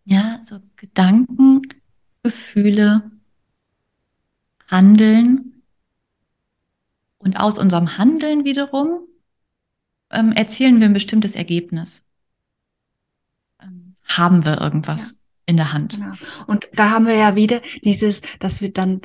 Ja, 0.05 0.41
so 0.43 0.59
Gedanken, 0.75 1.61
Gefühle, 2.23 3.11
Handeln. 4.67 5.63
Und 7.17 7.37
aus 7.37 7.59
unserem 7.59 7.97
Handeln 7.97 8.45
wiederum 8.45 9.01
ähm, 10.09 10.31
erzielen 10.31 10.79
wir 10.79 10.87
ein 10.87 10.93
bestimmtes 10.93 11.35
Ergebnis. 11.35 12.03
Ähm, 13.61 13.95
haben 14.05 14.45
wir 14.45 14.61
irgendwas 14.61 15.11
ja. 15.11 15.17
in 15.47 15.57
der 15.57 15.73
Hand. 15.73 15.93
Genau. 15.93 16.13
Und 16.47 16.69
da 16.73 16.91
haben 16.91 17.07
wir 17.07 17.15
ja 17.15 17.35
wieder 17.35 17.61
dieses, 17.83 18.21
dass 18.39 18.61
wir 18.61 18.71
dann 18.71 19.01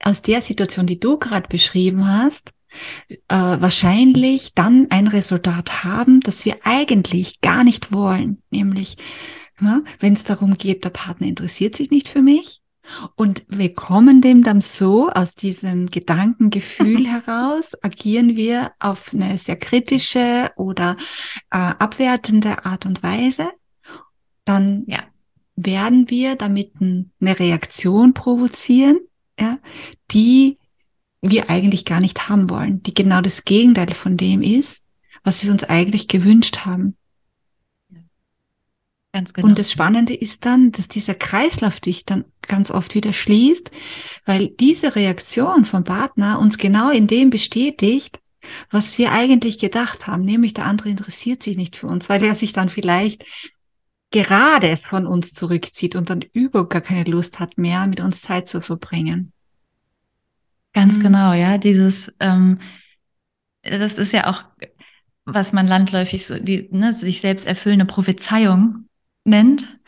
aus 0.00 0.22
der 0.22 0.42
Situation, 0.42 0.86
die 0.86 1.00
du 1.00 1.18
gerade 1.18 1.48
beschrieben 1.48 2.06
hast, 2.06 2.52
äh, 3.08 3.34
wahrscheinlich 3.36 4.54
dann 4.54 4.88
ein 4.90 5.08
Resultat 5.08 5.84
haben, 5.84 6.20
das 6.20 6.44
wir 6.44 6.58
eigentlich 6.64 7.40
gar 7.40 7.64
nicht 7.64 7.92
wollen. 7.92 8.42
Nämlich, 8.50 8.96
ja, 9.60 9.82
wenn 10.00 10.14
es 10.14 10.24
darum 10.24 10.56
geht, 10.56 10.84
der 10.84 10.90
Partner 10.90 11.26
interessiert 11.26 11.76
sich 11.76 11.90
nicht 11.90 12.08
für 12.08 12.22
mich. 12.22 12.60
Und 13.16 13.44
wir 13.48 13.74
kommen 13.74 14.22
dem 14.22 14.42
dann 14.42 14.60
so, 14.60 15.10
aus 15.10 15.34
diesem 15.34 15.90
Gedankengefühl 15.90 17.06
heraus, 17.06 17.72
agieren 17.82 18.36
wir 18.36 18.72
auf 18.78 19.12
eine 19.12 19.36
sehr 19.38 19.56
kritische 19.56 20.50
oder 20.56 20.96
äh, 21.50 21.58
abwertende 21.58 22.64
Art 22.64 22.86
und 22.86 23.02
Weise. 23.02 23.50
Dann 24.44 24.84
ja. 24.86 25.00
werden 25.56 26.08
wir 26.08 26.36
damit 26.36 26.72
eine 26.80 27.38
Reaktion 27.38 28.14
provozieren, 28.14 29.00
ja, 29.38 29.58
die 30.10 30.58
wir 31.20 31.50
eigentlich 31.50 31.84
gar 31.84 32.00
nicht 32.00 32.28
haben 32.28 32.48
wollen, 32.48 32.82
die 32.82 32.94
genau 32.94 33.20
das 33.20 33.44
Gegenteil 33.44 33.92
von 33.92 34.16
dem 34.16 34.40
ist, 34.40 34.82
was 35.24 35.44
wir 35.44 35.50
uns 35.50 35.64
eigentlich 35.64 36.08
gewünscht 36.08 36.58
haben. 36.64 36.96
Ganz 39.12 39.32
genau. 39.32 39.48
Und 39.48 39.58
das 39.58 39.72
Spannende 39.72 40.14
ist 40.14 40.44
dann, 40.44 40.70
dass 40.72 40.88
dieser 40.88 41.14
Kreislauf 41.14 41.80
dich 41.80 42.04
dann 42.04 42.24
ganz 42.42 42.70
oft 42.70 42.94
wieder 42.94 43.12
schließt, 43.12 43.70
weil 44.26 44.48
diese 44.48 44.96
Reaktion 44.96 45.64
vom 45.64 45.84
Partner 45.84 46.38
uns 46.38 46.58
genau 46.58 46.90
in 46.90 47.06
dem 47.06 47.30
bestätigt, 47.30 48.20
was 48.70 48.98
wir 48.98 49.12
eigentlich 49.12 49.58
gedacht 49.58 50.06
haben, 50.06 50.24
nämlich 50.24 50.54
der 50.54 50.66
andere 50.66 50.90
interessiert 50.90 51.42
sich 51.42 51.56
nicht 51.56 51.76
für 51.76 51.86
uns, 51.86 52.08
weil 52.08 52.22
er 52.24 52.34
sich 52.34 52.52
dann 52.52 52.68
vielleicht 52.68 53.24
gerade 54.10 54.78
von 54.88 55.06
uns 55.06 55.34
zurückzieht 55.34 55.94
und 55.96 56.10
dann 56.10 56.22
überhaupt 56.32 56.70
gar 56.70 56.80
keine 56.80 57.04
Lust 57.04 57.40
hat 57.40 57.58
mehr, 57.58 57.86
mit 57.86 58.00
uns 58.00 58.22
Zeit 58.22 58.48
zu 58.48 58.60
verbringen. 58.60 59.32
Ganz 60.72 60.96
mhm. 60.96 61.02
genau, 61.02 61.32
ja. 61.32 61.58
Dieses, 61.58 62.12
ähm, 62.20 62.58
das 63.62 63.98
ist 63.98 64.12
ja 64.12 64.30
auch, 64.30 64.44
was 65.24 65.52
man 65.52 65.66
landläufig 65.66 66.26
so, 66.26 66.38
die, 66.38 66.68
ne, 66.70 66.92
sich 66.92 67.20
selbst 67.20 67.46
erfüllende 67.46 67.84
Prophezeiung 67.84 68.87
nennt, 69.24 69.78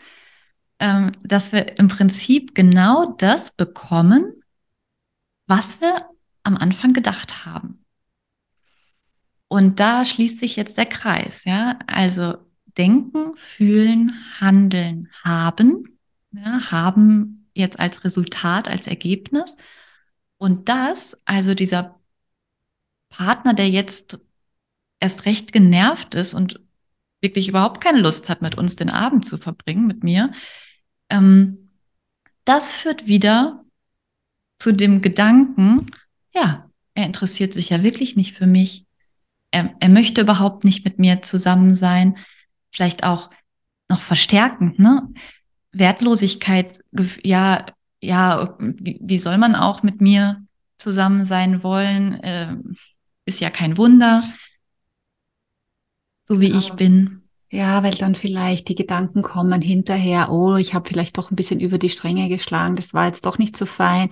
ähm, 0.79 1.11
dass 1.23 1.51
wir 1.51 1.77
im 1.79 1.87
Prinzip 1.87 2.55
genau 2.55 3.13
das 3.17 3.51
bekommen, 3.55 4.43
was 5.47 5.81
wir 5.81 6.09
am 6.43 6.57
Anfang 6.57 6.93
gedacht 6.93 7.45
haben. 7.45 7.85
Und 9.47 9.79
da 9.79 10.05
schließt 10.05 10.39
sich 10.39 10.55
jetzt 10.55 10.77
der 10.77 10.85
Kreis, 10.85 11.43
ja. 11.45 11.77
Also 11.87 12.37
denken, 12.77 13.35
fühlen, 13.35 14.13
handeln, 14.39 15.09
haben, 15.23 15.99
ja, 16.31 16.71
haben 16.71 17.49
jetzt 17.53 17.79
als 17.79 18.03
Resultat, 18.03 18.67
als 18.69 18.87
Ergebnis. 18.87 19.57
Und 20.37 20.69
das, 20.69 21.17
also 21.25 21.53
dieser 21.53 21.99
Partner, 23.09 23.53
der 23.53 23.69
jetzt 23.69 24.19
erst 24.99 25.25
recht 25.25 25.51
genervt 25.51 26.15
ist 26.15 26.33
und 26.33 26.61
wirklich 27.21 27.47
überhaupt 27.47 27.81
keine 27.81 27.99
Lust 27.99 28.29
hat, 28.29 28.41
mit 28.41 28.55
uns 28.55 28.75
den 28.75 28.89
Abend 28.89 29.25
zu 29.25 29.37
verbringen, 29.37 29.87
mit 29.87 30.03
mir, 30.03 30.31
ähm, 31.09 31.69
das 32.45 32.73
führt 32.73 33.05
wieder 33.05 33.63
zu 34.59 34.71
dem 34.71 35.01
Gedanken, 35.01 35.87
ja, 36.33 36.69
er 36.93 37.05
interessiert 37.05 37.53
sich 37.53 37.69
ja 37.69 37.83
wirklich 37.83 38.15
nicht 38.15 38.35
für 38.35 38.47
mich. 38.47 38.85
Er, 39.51 39.75
er 39.79 39.89
möchte 39.89 40.21
überhaupt 40.21 40.63
nicht 40.63 40.83
mit 40.83 40.99
mir 40.99 41.21
zusammen 41.21 41.73
sein 41.73 42.17
vielleicht 42.71 43.03
auch 43.03 43.29
noch 43.89 44.01
verstärkend, 44.01 44.79
ne? 44.79 45.09
Wertlosigkeit, 45.73 46.81
ja, 47.23 47.65
ja, 48.01 48.55
wie, 48.59 49.19
soll 49.19 49.37
man 49.37 49.55
auch 49.55 49.83
mit 49.83 50.01
mir 50.01 50.43
zusammen 50.77 51.23
sein 51.23 51.63
wollen? 51.63 52.15
Äh, 52.23 52.55
ist 53.25 53.39
ja 53.39 53.49
kein 53.49 53.77
Wunder, 53.77 54.23
so 56.23 56.39
wie 56.39 56.47
genau. 56.47 56.59
ich 56.59 56.73
bin. 56.73 57.21
Ja, 57.53 57.83
weil 57.83 57.95
dann 57.95 58.15
vielleicht 58.15 58.69
die 58.69 58.75
Gedanken 58.75 59.23
kommen 59.23 59.61
hinterher, 59.61 60.31
oh, 60.31 60.55
ich 60.55 60.73
habe 60.73 60.87
vielleicht 60.87 61.17
doch 61.17 61.31
ein 61.31 61.35
bisschen 61.35 61.59
über 61.59 61.77
die 61.77 61.89
Stränge 61.89 62.29
geschlagen, 62.29 62.77
das 62.77 62.93
war 62.93 63.07
jetzt 63.07 63.25
doch 63.25 63.37
nicht 63.37 63.57
so 63.57 63.65
fein. 63.65 64.07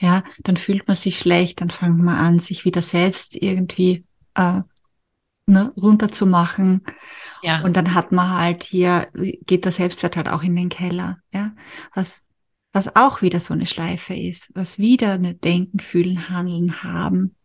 Ja, 0.00 0.24
dann 0.40 0.56
fühlt 0.56 0.88
man 0.88 0.96
sich 0.96 1.16
schlecht, 1.20 1.60
dann 1.60 1.70
fängt 1.70 1.98
man 1.98 2.16
an, 2.16 2.38
sich 2.40 2.64
wieder 2.64 2.82
selbst 2.82 3.36
irgendwie 3.36 4.04
äh, 4.34 4.62
ne, 5.46 5.72
runterzumachen. 5.80 6.82
Ja. 7.42 7.62
Und 7.62 7.76
dann 7.76 7.94
hat 7.94 8.10
man 8.10 8.30
halt 8.36 8.64
hier, 8.64 9.08
geht 9.46 9.64
der 9.64 9.72
Selbstwert 9.72 10.16
halt 10.16 10.28
auch 10.28 10.42
in 10.42 10.56
den 10.56 10.68
Keller, 10.68 11.18
ja. 11.32 11.52
Was, 11.94 12.24
was 12.72 12.96
auch 12.96 13.22
wieder 13.22 13.38
so 13.38 13.54
eine 13.54 13.66
Schleife 13.66 14.14
ist, 14.14 14.50
was 14.54 14.78
wieder 14.78 15.12
eine 15.12 15.34
Denken, 15.34 15.78
Fühlen, 15.78 16.28
Handeln, 16.28 16.82
Haben 16.82 17.36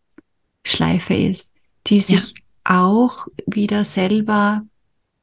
Schleife 0.64 1.14
ist, 1.14 1.54
die 1.86 2.00
sich 2.00 2.34
ja. 2.34 2.42
Auch 2.68 3.28
wieder 3.46 3.84
selber 3.84 4.64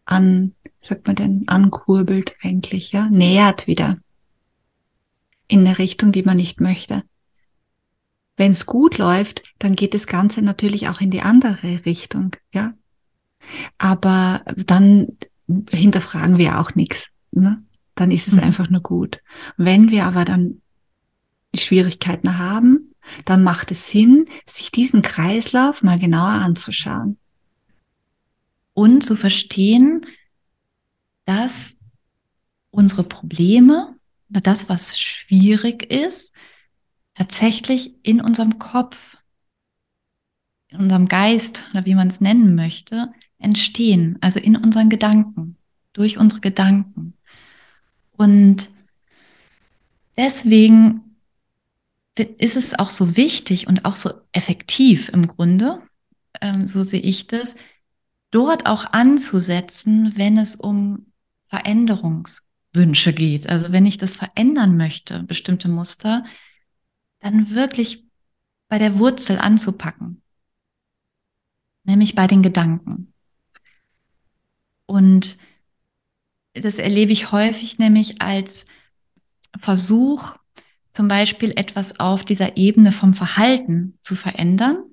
an, 0.04 0.54
sagt 0.80 1.06
man 1.06 1.16
denn, 1.16 1.44
ankurbelt 1.46 2.34
eigentlich, 2.42 2.92
ja, 2.92 3.08
nähert 3.08 3.66
wieder 3.66 3.98
in 5.46 5.60
eine 5.60 5.78
Richtung, 5.78 6.10
die 6.10 6.22
man 6.22 6.36
nicht 6.36 6.60
möchte. 6.60 7.02
Wenn 8.36 8.52
es 8.52 8.66
gut 8.66 8.98
läuft, 8.98 9.42
dann 9.58 9.76
geht 9.76 9.94
das 9.94 10.06
Ganze 10.06 10.42
natürlich 10.42 10.88
auch 10.88 11.00
in 11.00 11.10
die 11.10 11.22
andere 11.22 11.84
Richtung, 11.86 12.34
ja. 12.52 12.74
Aber 13.78 14.42
dann 14.56 15.18
hinterfragen 15.70 16.38
wir 16.38 16.58
auch 16.58 16.74
nichts. 16.74 17.08
Ne? 17.30 17.62
Dann 17.94 18.10
ist 18.10 18.26
es 18.26 18.34
mhm. 18.34 18.40
einfach 18.40 18.70
nur 18.70 18.80
gut. 18.80 19.20
Wenn 19.56 19.90
wir 19.90 20.06
aber 20.06 20.24
dann 20.24 20.62
Schwierigkeiten 21.54 22.38
haben, 22.38 22.94
dann 23.26 23.44
macht 23.44 23.70
es 23.70 23.88
Sinn, 23.88 24.26
sich 24.46 24.72
diesen 24.72 25.02
Kreislauf 25.02 25.82
mal 25.82 25.98
genauer 25.98 26.30
anzuschauen. 26.30 27.18
Und 28.74 29.02
zu 29.02 29.16
verstehen, 29.16 30.06
dass 31.24 31.76
unsere 32.70 33.04
Probleme 33.04 33.96
oder 34.30 34.40
das, 34.40 34.68
was 34.68 34.98
schwierig 34.98 35.90
ist, 35.90 36.32
tatsächlich 37.14 37.94
in 38.02 38.20
unserem 38.20 38.58
Kopf, 38.58 39.16
in 40.68 40.78
unserem 40.78 41.06
Geist 41.06 41.62
oder 41.70 41.86
wie 41.86 41.94
man 41.94 42.08
es 42.08 42.20
nennen 42.20 42.54
möchte, 42.54 43.12
entstehen, 43.38 44.18
also 44.20 44.40
in 44.40 44.56
unseren 44.56 44.88
Gedanken, 44.88 45.56
durch 45.92 46.18
unsere 46.18 46.40
Gedanken. 46.40 47.14
Und 48.12 48.70
deswegen 50.16 51.16
ist 52.16 52.56
es 52.56 52.78
auch 52.78 52.90
so 52.90 53.16
wichtig 53.16 53.66
und 53.66 53.84
auch 53.84 53.96
so 53.96 54.10
effektiv 54.32 55.08
im 55.08 55.26
Grunde, 55.26 55.82
ähm, 56.40 56.66
so 56.66 56.82
sehe 56.82 57.00
ich 57.00 57.26
das, 57.26 57.54
dort 58.34 58.66
auch 58.66 58.92
anzusetzen, 58.92 60.16
wenn 60.16 60.38
es 60.38 60.56
um 60.56 61.12
Veränderungswünsche 61.46 63.12
geht. 63.12 63.48
Also 63.48 63.70
wenn 63.70 63.86
ich 63.86 63.96
das 63.96 64.16
verändern 64.16 64.76
möchte, 64.76 65.22
bestimmte 65.22 65.68
Muster, 65.68 66.24
dann 67.20 67.50
wirklich 67.50 68.04
bei 68.68 68.78
der 68.78 68.98
Wurzel 68.98 69.38
anzupacken, 69.38 70.22
nämlich 71.84 72.16
bei 72.16 72.26
den 72.26 72.42
Gedanken. 72.42 73.12
Und 74.86 75.38
das 76.54 76.78
erlebe 76.78 77.12
ich 77.12 77.30
häufig 77.30 77.78
nämlich 77.78 78.20
als 78.20 78.66
Versuch, 79.56 80.36
zum 80.90 81.06
Beispiel 81.08 81.52
etwas 81.56 82.00
auf 82.00 82.24
dieser 82.24 82.56
Ebene 82.56 82.90
vom 82.90 83.14
Verhalten 83.14 83.98
zu 84.00 84.16
verändern, 84.16 84.84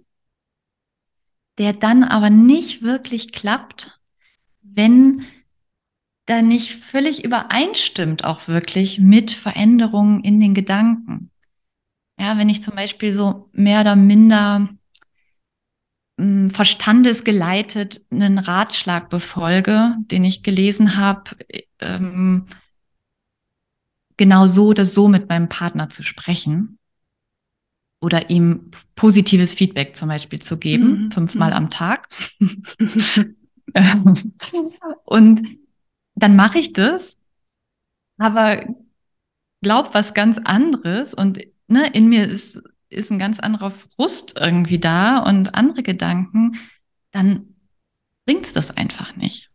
der 1.57 1.73
dann 1.73 2.03
aber 2.03 2.29
nicht 2.29 2.81
wirklich 2.81 3.31
klappt, 3.31 3.99
wenn 4.61 5.25
da 6.25 6.41
nicht 6.41 6.75
völlig 6.75 7.23
übereinstimmt 7.23 8.23
auch 8.23 8.47
wirklich 8.47 8.99
mit 8.99 9.31
Veränderungen 9.31 10.23
in 10.23 10.39
den 10.39 10.53
Gedanken. 10.53 11.31
Ja, 12.17 12.37
wenn 12.37 12.49
ich 12.49 12.63
zum 12.63 12.75
Beispiel 12.75 13.13
so 13.13 13.49
mehr 13.51 13.81
oder 13.81 13.95
minder 13.95 14.69
hm, 16.17 16.49
verstandesgeleitet 16.49 18.05
einen 18.11 18.37
Ratschlag 18.37 19.09
befolge, 19.09 19.95
den 19.99 20.23
ich 20.23 20.43
gelesen 20.43 20.97
habe, 20.97 21.31
ähm, 21.79 22.47
genau 24.17 24.45
so 24.45 24.67
oder 24.67 24.85
so 24.85 25.07
mit 25.07 25.27
meinem 25.27 25.49
Partner 25.49 25.89
zu 25.89 26.03
sprechen 26.03 26.77
oder 28.01 28.29
ihm 28.29 28.71
positives 28.95 29.53
Feedback 29.53 29.95
zum 29.95 30.09
Beispiel 30.09 30.41
zu 30.41 30.57
geben, 30.57 31.05
mhm. 31.05 31.11
fünfmal 31.11 31.51
mhm. 31.51 31.55
am 31.55 31.69
Tag. 31.69 32.09
und 35.05 35.41
dann 36.15 36.35
mache 36.35 36.59
ich 36.59 36.73
das, 36.73 37.15
aber 38.17 38.65
glaub 39.61 39.93
was 39.93 40.13
ganz 40.13 40.39
anderes 40.43 41.13
und 41.13 41.39
ne, 41.67 41.89
in 41.93 42.09
mir 42.09 42.27
ist, 42.27 42.61
ist 42.89 43.11
ein 43.11 43.19
ganz 43.19 43.39
anderer 43.39 43.71
Frust 43.71 44.37
irgendwie 44.39 44.79
da 44.79 45.19
und 45.19 45.55
andere 45.55 45.83
Gedanken, 45.83 46.57
dann 47.11 47.55
bringt's 48.25 48.53
das 48.53 48.75
einfach 48.75 49.15
nicht. 49.15 49.50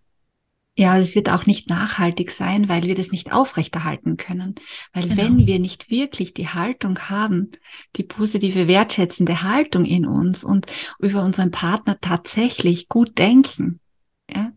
Ja, 0.78 0.98
es 0.98 1.14
wird 1.14 1.30
auch 1.30 1.46
nicht 1.46 1.70
nachhaltig 1.70 2.30
sein, 2.30 2.68
weil 2.68 2.82
wir 2.82 2.94
das 2.94 3.10
nicht 3.10 3.32
aufrechterhalten 3.32 4.18
können. 4.18 4.56
Weil 4.92 5.08
genau. 5.08 5.22
wenn 5.22 5.46
wir 5.46 5.58
nicht 5.58 5.90
wirklich 5.90 6.34
die 6.34 6.48
Haltung 6.48 6.98
haben, 6.98 7.50
die 7.96 8.02
positive, 8.02 8.68
wertschätzende 8.68 9.42
Haltung 9.42 9.86
in 9.86 10.04
uns 10.04 10.44
und 10.44 10.66
über 10.98 11.22
unseren 11.22 11.50
Partner 11.50 11.96
tatsächlich 12.02 12.88
gut 12.88 13.16
denken, 13.16 13.80
ja, 14.30 14.52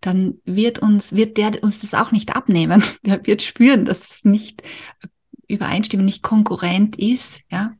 dann 0.00 0.38
wird 0.44 0.80
uns, 0.80 1.12
wird 1.12 1.36
der 1.36 1.62
uns 1.62 1.78
das 1.78 1.94
auch 1.94 2.10
nicht 2.10 2.34
abnehmen. 2.34 2.82
Der 3.04 3.24
wird 3.24 3.42
spüren, 3.42 3.84
dass 3.84 4.10
es 4.10 4.24
nicht 4.24 4.62
übereinstimmen, 5.46 6.04
nicht 6.04 6.22
konkurrent 6.22 6.98
ist, 6.98 7.40
ja. 7.48 7.74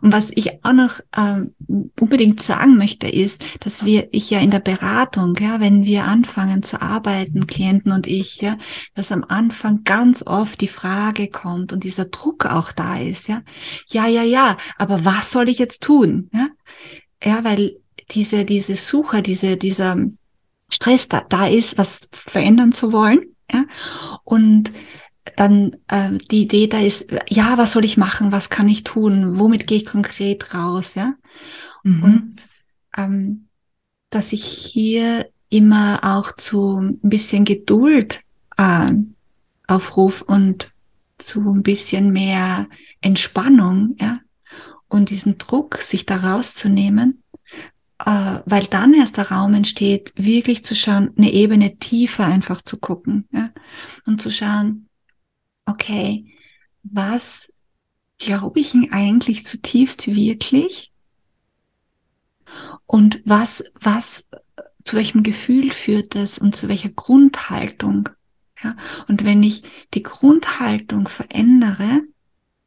Und 0.00 0.12
was 0.12 0.30
ich 0.34 0.64
auch 0.64 0.72
noch 0.72 1.00
ähm, 1.16 1.54
unbedingt 1.98 2.42
sagen 2.42 2.76
möchte, 2.76 3.08
ist, 3.08 3.44
dass 3.60 3.84
wir, 3.84 4.08
ich 4.12 4.30
ja 4.30 4.40
in 4.40 4.50
der 4.50 4.60
Beratung, 4.60 5.36
ja, 5.40 5.60
wenn 5.60 5.84
wir 5.84 6.04
anfangen 6.04 6.62
zu 6.62 6.80
arbeiten, 6.80 7.46
Klienten 7.46 7.92
und 7.92 8.06
ich, 8.06 8.40
ja, 8.40 8.56
dass 8.94 9.12
am 9.12 9.24
Anfang 9.24 9.84
ganz 9.84 10.22
oft 10.26 10.60
die 10.60 10.68
Frage 10.68 11.28
kommt 11.28 11.72
und 11.72 11.84
dieser 11.84 12.06
Druck 12.06 12.46
auch 12.46 12.72
da 12.72 12.98
ist, 12.98 13.28
ja, 13.28 13.42
ja, 13.88 14.06
ja, 14.06 14.22
ja, 14.22 14.56
aber 14.76 15.04
was 15.04 15.30
soll 15.30 15.48
ich 15.48 15.58
jetzt 15.58 15.82
tun, 15.82 16.30
ja, 16.32 16.48
ja, 17.22 17.44
weil 17.44 17.76
diese, 18.10 18.44
diese 18.44 18.76
Suche, 18.76 19.22
diese, 19.22 19.56
dieser 19.56 19.96
Stress 20.70 21.08
da, 21.08 21.22
da 21.28 21.46
ist, 21.46 21.78
was 21.78 22.08
verändern 22.12 22.72
zu 22.72 22.92
wollen, 22.92 23.20
ja, 23.50 23.64
und 24.24 24.72
dann 25.36 25.76
äh, 25.88 26.18
die 26.30 26.42
Idee 26.42 26.66
da 26.66 26.80
ist, 26.80 27.06
ja, 27.28 27.58
was 27.58 27.72
soll 27.72 27.84
ich 27.84 27.96
machen, 27.96 28.32
was 28.32 28.50
kann 28.50 28.68
ich 28.68 28.84
tun, 28.84 29.38
womit 29.38 29.66
gehe 29.66 29.78
ich 29.78 29.86
konkret 29.86 30.54
raus, 30.54 30.94
ja. 30.94 31.14
Mhm. 31.82 32.02
Und 32.02 32.36
ähm, 32.96 33.48
dass 34.10 34.32
ich 34.32 34.44
hier 34.44 35.28
immer 35.50 36.00
auch 36.02 36.32
zu 36.32 36.78
ein 36.78 36.98
bisschen 37.02 37.44
Geduld 37.44 38.20
äh, 38.56 38.92
aufruf 39.66 40.22
und 40.22 40.70
zu 41.18 41.40
ein 41.40 41.62
bisschen 41.62 42.12
mehr 42.12 42.68
Entspannung, 43.00 43.96
ja, 43.98 44.20
und 44.88 45.10
diesen 45.10 45.38
Druck, 45.38 45.78
sich 45.78 46.06
da 46.06 46.16
rauszunehmen, 46.16 47.22
äh, 48.04 48.40
weil 48.44 48.66
dann 48.66 48.94
erst 48.94 49.16
der 49.16 49.30
Raum 49.30 49.54
entsteht, 49.54 50.12
wirklich 50.16 50.64
zu 50.64 50.74
schauen, 50.74 51.10
eine 51.16 51.32
Ebene 51.32 51.76
tiefer 51.76 52.26
einfach 52.26 52.62
zu 52.62 52.78
gucken, 52.78 53.28
ja, 53.32 53.50
und 54.06 54.22
zu 54.22 54.30
schauen, 54.30 54.87
okay, 55.68 56.26
was 56.82 57.52
glaube 58.18 58.60
ich 58.60 58.72
denn 58.72 58.92
eigentlich 58.92 59.46
zutiefst 59.46 60.06
wirklich? 60.06 60.92
Und 62.86 63.20
was, 63.24 63.62
was, 63.80 64.26
zu 64.84 64.96
welchem 64.96 65.22
Gefühl 65.22 65.70
führt 65.70 66.14
das 66.14 66.38
und 66.38 66.56
zu 66.56 66.68
welcher 66.68 66.88
Grundhaltung? 66.88 68.08
Ja, 68.62 68.76
und 69.06 69.24
wenn 69.24 69.42
ich 69.42 69.62
die 69.94 70.02
Grundhaltung 70.02 71.06
verändere, 71.06 72.00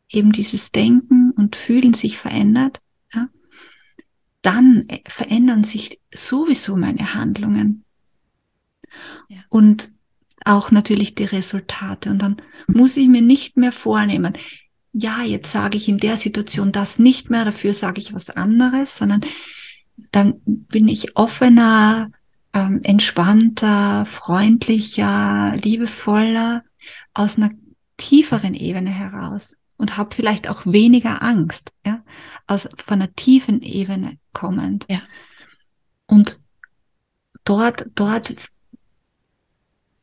eben 0.07 0.31
dieses 0.31 0.71
Denken 0.71 1.31
und 1.31 1.55
Fühlen 1.55 1.93
sich 1.93 2.17
verändert, 2.17 2.79
ja, 3.13 3.27
dann 4.41 4.87
verändern 5.07 5.63
sich 5.65 5.99
sowieso 6.13 6.77
meine 6.77 7.13
Handlungen. 7.13 7.83
Ja. 9.27 9.43
Und 9.49 9.91
auch 10.45 10.71
natürlich 10.71 11.15
die 11.15 11.25
Resultate. 11.25 12.10
Und 12.10 12.19
dann 12.19 12.38
muss 12.67 12.97
ich 12.97 13.08
mir 13.08 13.21
nicht 13.21 13.58
mehr 13.58 13.71
vornehmen, 13.71 14.34
ja, 14.93 15.21
jetzt 15.23 15.51
sage 15.51 15.77
ich 15.77 15.88
in 15.88 15.99
der 15.99 16.17
Situation 16.17 16.71
das 16.71 16.99
nicht 16.99 17.30
mehr, 17.30 17.45
dafür 17.45 17.73
sage 17.73 18.01
ich 18.01 18.13
was 18.13 18.30
anderes, 18.30 18.97
sondern 18.97 19.21
dann 20.12 20.41
bin 20.45 20.88
ich 20.88 21.15
offener, 21.15 22.12
ähm, 22.54 22.82
entspannter, 22.84 24.06
freundlicher, 24.08 25.56
liebevoller 25.62 26.63
aus 27.13 27.38
einer 27.38 27.51
tieferen 27.97 28.54
Ebene 28.54 28.89
heraus 28.89 29.56
und 29.77 29.95
habe 29.97 30.13
vielleicht 30.15 30.49
auch 30.49 30.65
weniger 30.65 31.21
Angst, 31.21 31.71
ja, 31.86 32.04
aus 32.47 32.67
von 32.86 33.01
einer 33.01 33.13
tiefen 33.13 33.62
Ebene 33.62 34.17
kommend. 34.34 34.86
Ja. 34.89 35.01
Und 36.08 36.39
dort, 37.45 37.86
dort 37.95 38.36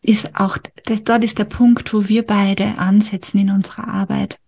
ist 0.01 0.35
auch, 0.37 0.59
das, 0.85 1.05
dort 1.05 1.25
ist 1.25 1.39
der 1.39 1.45
Punkt, 1.45 1.93
wo 1.93 2.09
wir 2.09 2.27
beide 2.27 2.79
ansetzen 2.79 3.39
in 3.39 3.51
unserer 3.51 3.89
Arbeit. 3.89 4.39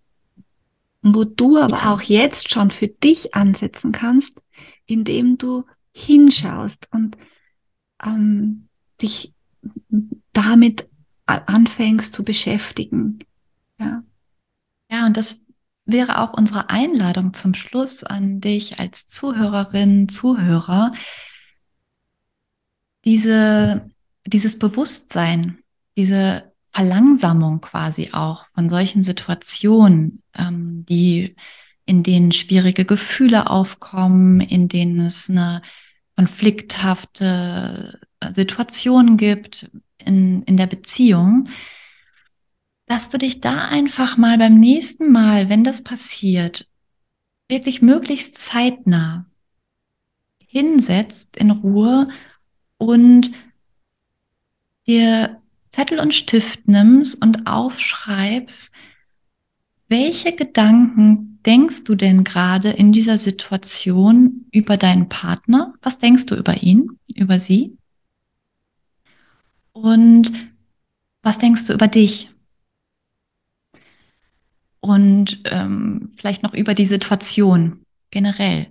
Und 1.02 1.14
wo 1.14 1.24
du 1.24 1.58
aber 1.58 1.78
ja. 1.78 1.92
auch 1.94 2.02
jetzt 2.02 2.50
schon 2.50 2.70
für 2.70 2.88
dich 2.88 3.34
ansetzen 3.34 3.92
kannst, 3.92 4.40
indem 4.86 5.38
du 5.38 5.64
hinschaust 5.92 6.88
und 6.92 7.16
ähm, 8.04 8.68
dich 9.00 9.32
damit 10.32 10.88
anfängst 11.26 12.12
zu 12.12 12.24
beschäftigen. 12.24 13.20
Ja. 13.78 14.02
Ja, 14.90 15.06
und 15.06 15.16
das 15.16 15.46
wäre 15.84 16.18
auch 16.18 16.32
unsere 16.32 16.70
Einladung 16.70 17.34
zum 17.34 17.54
Schluss 17.54 18.04
an 18.04 18.40
dich 18.40 18.78
als 18.78 19.06
Zuhörerin, 19.08 20.08
Zuhörer, 20.08 20.92
diese 23.04 23.90
dieses 24.26 24.59
Bewusstsein, 24.59 25.59
diese 25.96 26.52
Verlangsamung 26.72 27.61
quasi 27.61 28.11
auch 28.12 28.46
von 28.54 28.68
solchen 28.68 29.02
Situationen, 29.02 30.22
ähm, 30.35 30.85
die 30.88 31.35
in 31.85 32.02
denen 32.02 32.30
schwierige 32.30 32.85
Gefühle 32.85 33.50
aufkommen, 33.50 34.40
in 34.40 34.68
denen 34.68 35.00
es 35.00 35.28
eine 35.28 35.62
konflikthafte 36.16 37.98
Situationen 38.33 39.16
gibt 39.16 39.70
in, 39.98 40.42
in 40.42 40.56
der 40.56 40.66
Beziehung, 40.66 41.48
dass 42.87 43.09
du 43.09 43.18
dich 43.18 43.40
da 43.40 43.68
einfach 43.68 44.16
mal 44.16 44.38
beim 44.38 44.59
nächsten 44.59 45.11
Mal, 45.11 45.48
wenn 45.48 45.64
das 45.64 45.83
passiert, 45.83 46.68
wirklich 47.48 47.83
möglichst 47.83 48.38
zeitnah 48.38 49.26
hinsetzt 50.46 51.37
in 51.37 51.50
Ruhe 51.50 52.09
und 52.78 53.30
dir 54.90 55.40
Zettel 55.70 56.00
und 56.00 56.14
Stift 56.14 56.66
nimmst 56.66 57.22
und 57.22 57.46
aufschreibst, 57.46 58.74
welche 59.88 60.35
Gedanken 60.35 61.40
denkst 61.46 61.85
du 61.85 61.94
denn 61.94 62.24
gerade 62.24 62.70
in 62.70 62.92
dieser 62.92 63.16
Situation 63.16 64.46
über 64.53 64.76
deinen 64.76 65.09
Partner? 65.09 65.74
Was 65.81 65.98
denkst 65.98 66.26
du 66.26 66.35
über 66.35 66.62
ihn, 66.62 66.98
über 67.14 67.38
sie? 67.38 67.76
Und 69.72 70.33
was 71.22 71.38
denkst 71.38 71.66
du 71.66 71.72
über 71.72 71.88
dich? 71.88 72.31
Und 74.81 75.40
ähm, 75.44 76.11
vielleicht 76.16 76.42
noch 76.42 76.55
über 76.55 76.74
die 76.74 76.87
Situation 76.87 77.85
generell. 78.11 78.66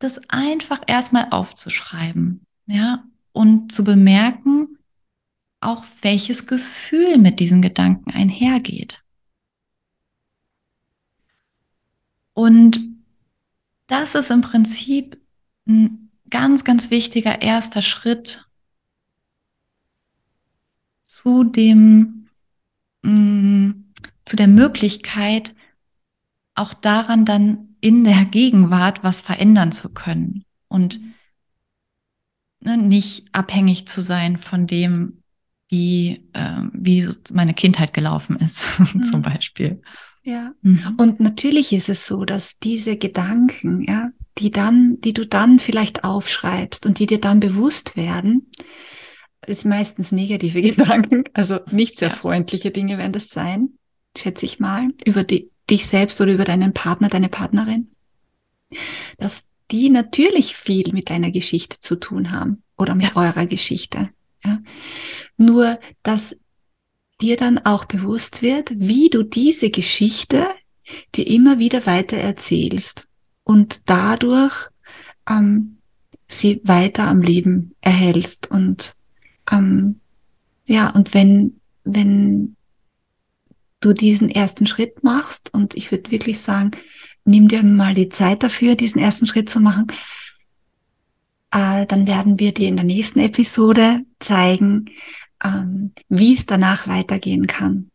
Das 0.00 0.20
einfach 0.28 0.80
erstmal 0.86 1.28
aufzuschreiben, 1.30 2.44
ja, 2.66 3.04
und 3.32 3.72
zu 3.72 3.84
bemerken, 3.84 4.78
auch 5.64 5.84
welches 6.02 6.46
Gefühl 6.46 7.18
mit 7.18 7.40
diesen 7.40 7.62
Gedanken 7.62 8.10
einhergeht. 8.10 9.02
Und 12.34 12.80
das 13.86 14.14
ist 14.14 14.30
im 14.30 14.40
Prinzip 14.40 15.20
ein 15.66 16.10
ganz, 16.30 16.64
ganz 16.64 16.90
wichtiger 16.90 17.42
erster 17.42 17.82
Schritt 17.82 18.48
zu 21.04 21.44
dem, 21.44 22.28
mm, 23.02 23.70
zu 24.24 24.36
der 24.36 24.48
Möglichkeit, 24.48 25.54
auch 26.54 26.74
daran 26.74 27.24
dann 27.24 27.76
in 27.80 28.04
der 28.04 28.24
Gegenwart 28.24 29.04
was 29.04 29.20
verändern 29.20 29.72
zu 29.72 29.92
können 29.92 30.44
und 30.68 31.00
ne, 32.60 32.76
nicht 32.76 33.28
abhängig 33.32 33.86
zu 33.88 34.02
sein 34.02 34.38
von 34.38 34.66
dem, 34.66 35.23
wie, 35.68 36.28
äh, 36.32 36.60
wie 36.72 37.08
meine 37.32 37.54
Kindheit 37.54 37.94
gelaufen 37.94 38.36
ist, 38.36 38.64
mhm. 38.94 39.04
zum 39.04 39.22
Beispiel. 39.22 39.80
Ja. 40.22 40.52
Mhm. 40.62 40.94
Und 40.96 41.20
natürlich 41.20 41.72
ist 41.72 41.88
es 41.88 42.06
so, 42.06 42.24
dass 42.24 42.58
diese 42.58 42.96
Gedanken, 42.96 43.82
ja, 43.82 44.10
die 44.38 44.50
dann, 44.50 45.00
die 45.00 45.12
du 45.12 45.26
dann 45.26 45.58
vielleicht 45.58 46.04
aufschreibst 46.04 46.86
und 46.86 46.98
die 46.98 47.06
dir 47.06 47.20
dann 47.20 47.40
bewusst 47.40 47.96
werden, 47.96 48.50
ist 49.46 49.64
meistens 49.64 50.12
negative 50.12 50.62
Gedanken, 50.62 51.24
also 51.34 51.60
nicht 51.70 51.98
sehr 51.98 52.08
ja. 52.08 52.14
freundliche 52.14 52.70
Dinge 52.70 52.98
werden 52.98 53.12
das 53.12 53.28
sein, 53.28 53.70
schätze 54.16 54.46
ich 54.46 54.58
mal, 54.58 54.88
über 55.04 55.22
die, 55.22 55.50
dich 55.70 55.86
selbst 55.86 56.20
oder 56.20 56.32
über 56.32 56.44
deinen 56.44 56.72
Partner, 56.72 57.08
deine 57.08 57.28
Partnerin, 57.28 57.90
dass 59.18 59.44
die 59.70 59.90
natürlich 59.90 60.56
viel 60.56 60.92
mit 60.92 61.10
deiner 61.10 61.30
Geschichte 61.30 61.78
zu 61.80 61.96
tun 61.96 62.32
haben 62.32 62.62
oder 62.76 62.94
mit 62.94 63.10
ja. 63.10 63.16
eurer 63.16 63.46
Geschichte. 63.46 64.10
Ja. 64.44 64.58
Nur, 65.36 65.78
dass 66.02 66.36
dir 67.20 67.36
dann 67.36 67.58
auch 67.58 67.84
bewusst 67.84 68.42
wird, 68.42 68.72
wie 68.78 69.08
du 69.08 69.22
diese 69.22 69.70
Geschichte 69.70 70.46
dir 71.14 71.26
immer 71.26 71.58
wieder 71.58 71.86
weiter 71.86 72.16
erzählst 72.16 73.08
und 73.44 73.80
dadurch 73.86 74.68
ähm, 75.28 75.78
sie 76.28 76.60
weiter 76.64 77.04
am 77.04 77.20
Leben 77.20 77.74
erhältst 77.80 78.50
und 78.50 78.94
ähm, 79.50 80.00
ja 80.66 80.90
und 80.90 81.14
wenn 81.14 81.60
wenn 81.84 82.56
du 83.80 83.92
diesen 83.92 84.30
ersten 84.30 84.66
Schritt 84.66 85.04
machst 85.04 85.52
und 85.52 85.74
ich 85.74 85.90
würde 85.90 86.10
wirklich 86.10 86.40
sagen 86.40 86.72
nimm 87.24 87.48
dir 87.48 87.62
mal 87.62 87.94
die 87.94 88.08
Zeit 88.08 88.42
dafür 88.42 88.74
diesen 88.74 89.00
ersten 89.00 89.26
Schritt 89.26 89.48
zu 89.48 89.60
machen 89.60 89.86
äh, 91.54 91.86
dann 91.86 92.06
werden 92.06 92.38
wir 92.38 92.52
dir 92.52 92.68
in 92.68 92.76
der 92.76 92.84
nächsten 92.84 93.20
Episode 93.20 94.04
zeigen 94.20 94.90
ähm, 95.44 95.92
wie 96.08 96.34
es 96.34 96.46
danach 96.46 96.88
weitergehen 96.88 97.46
kann 97.46 97.90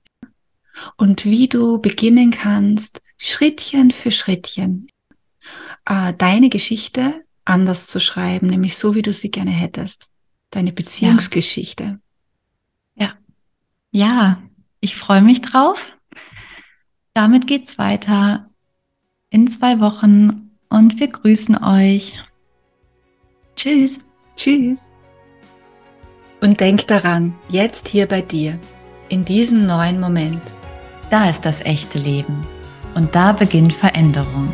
und 0.96 1.26
wie 1.26 1.48
du 1.48 1.82
beginnen 1.82 2.32
kannst, 2.32 3.02
Schrittchen 3.18 3.92
für 3.92 4.12
Schrittchen 4.12 4.88
äh, 5.86 6.14
deine 6.14 6.50
Geschichte 6.50 7.22
anders 7.44 7.88
zu 7.88 8.00
schreiben, 8.00 8.48
nämlich 8.48 8.78
so, 8.78 8.96
wie 8.96 9.02
du 9.02 9.12
sie 9.12 9.32
gerne 9.32 9.52
hättest. 9.52 10.06
Deine 10.52 10.72
Beziehungsgeschichte. 10.72 12.00
Ja. 12.96 13.14
Ja, 13.92 14.42
ich 14.80 14.96
freue 14.96 15.22
mich 15.22 15.42
drauf. 15.42 15.98
Damit 17.14 17.48
geht's 17.48 17.78
weiter 17.78 18.50
in 19.30 19.50
zwei 19.50 19.80
Wochen 19.80 20.52
und 20.70 21.00
wir 21.00 21.08
grüßen 21.08 21.62
euch. 21.64 22.16
Tschüss. 23.60 24.00
Tschüss. 24.38 24.80
Und 26.40 26.62
denk 26.62 26.88
daran, 26.88 27.36
jetzt 27.50 27.90
hier 27.90 28.08
bei 28.08 28.22
dir, 28.22 28.58
in 29.10 29.26
diesem 29.26 29.66
neuen 29.66 30.00
Moment. 30.00 30.42
Da 31.10 31.30
ist 31.30 31.44
das 31.44 31.60
echte 31.60 32.00
Leben. 32.00 32.48
Und 32.96 33.16
da 33.16 33.34
beginnt 33.34 33.74
Veränderung. 33.74 34.54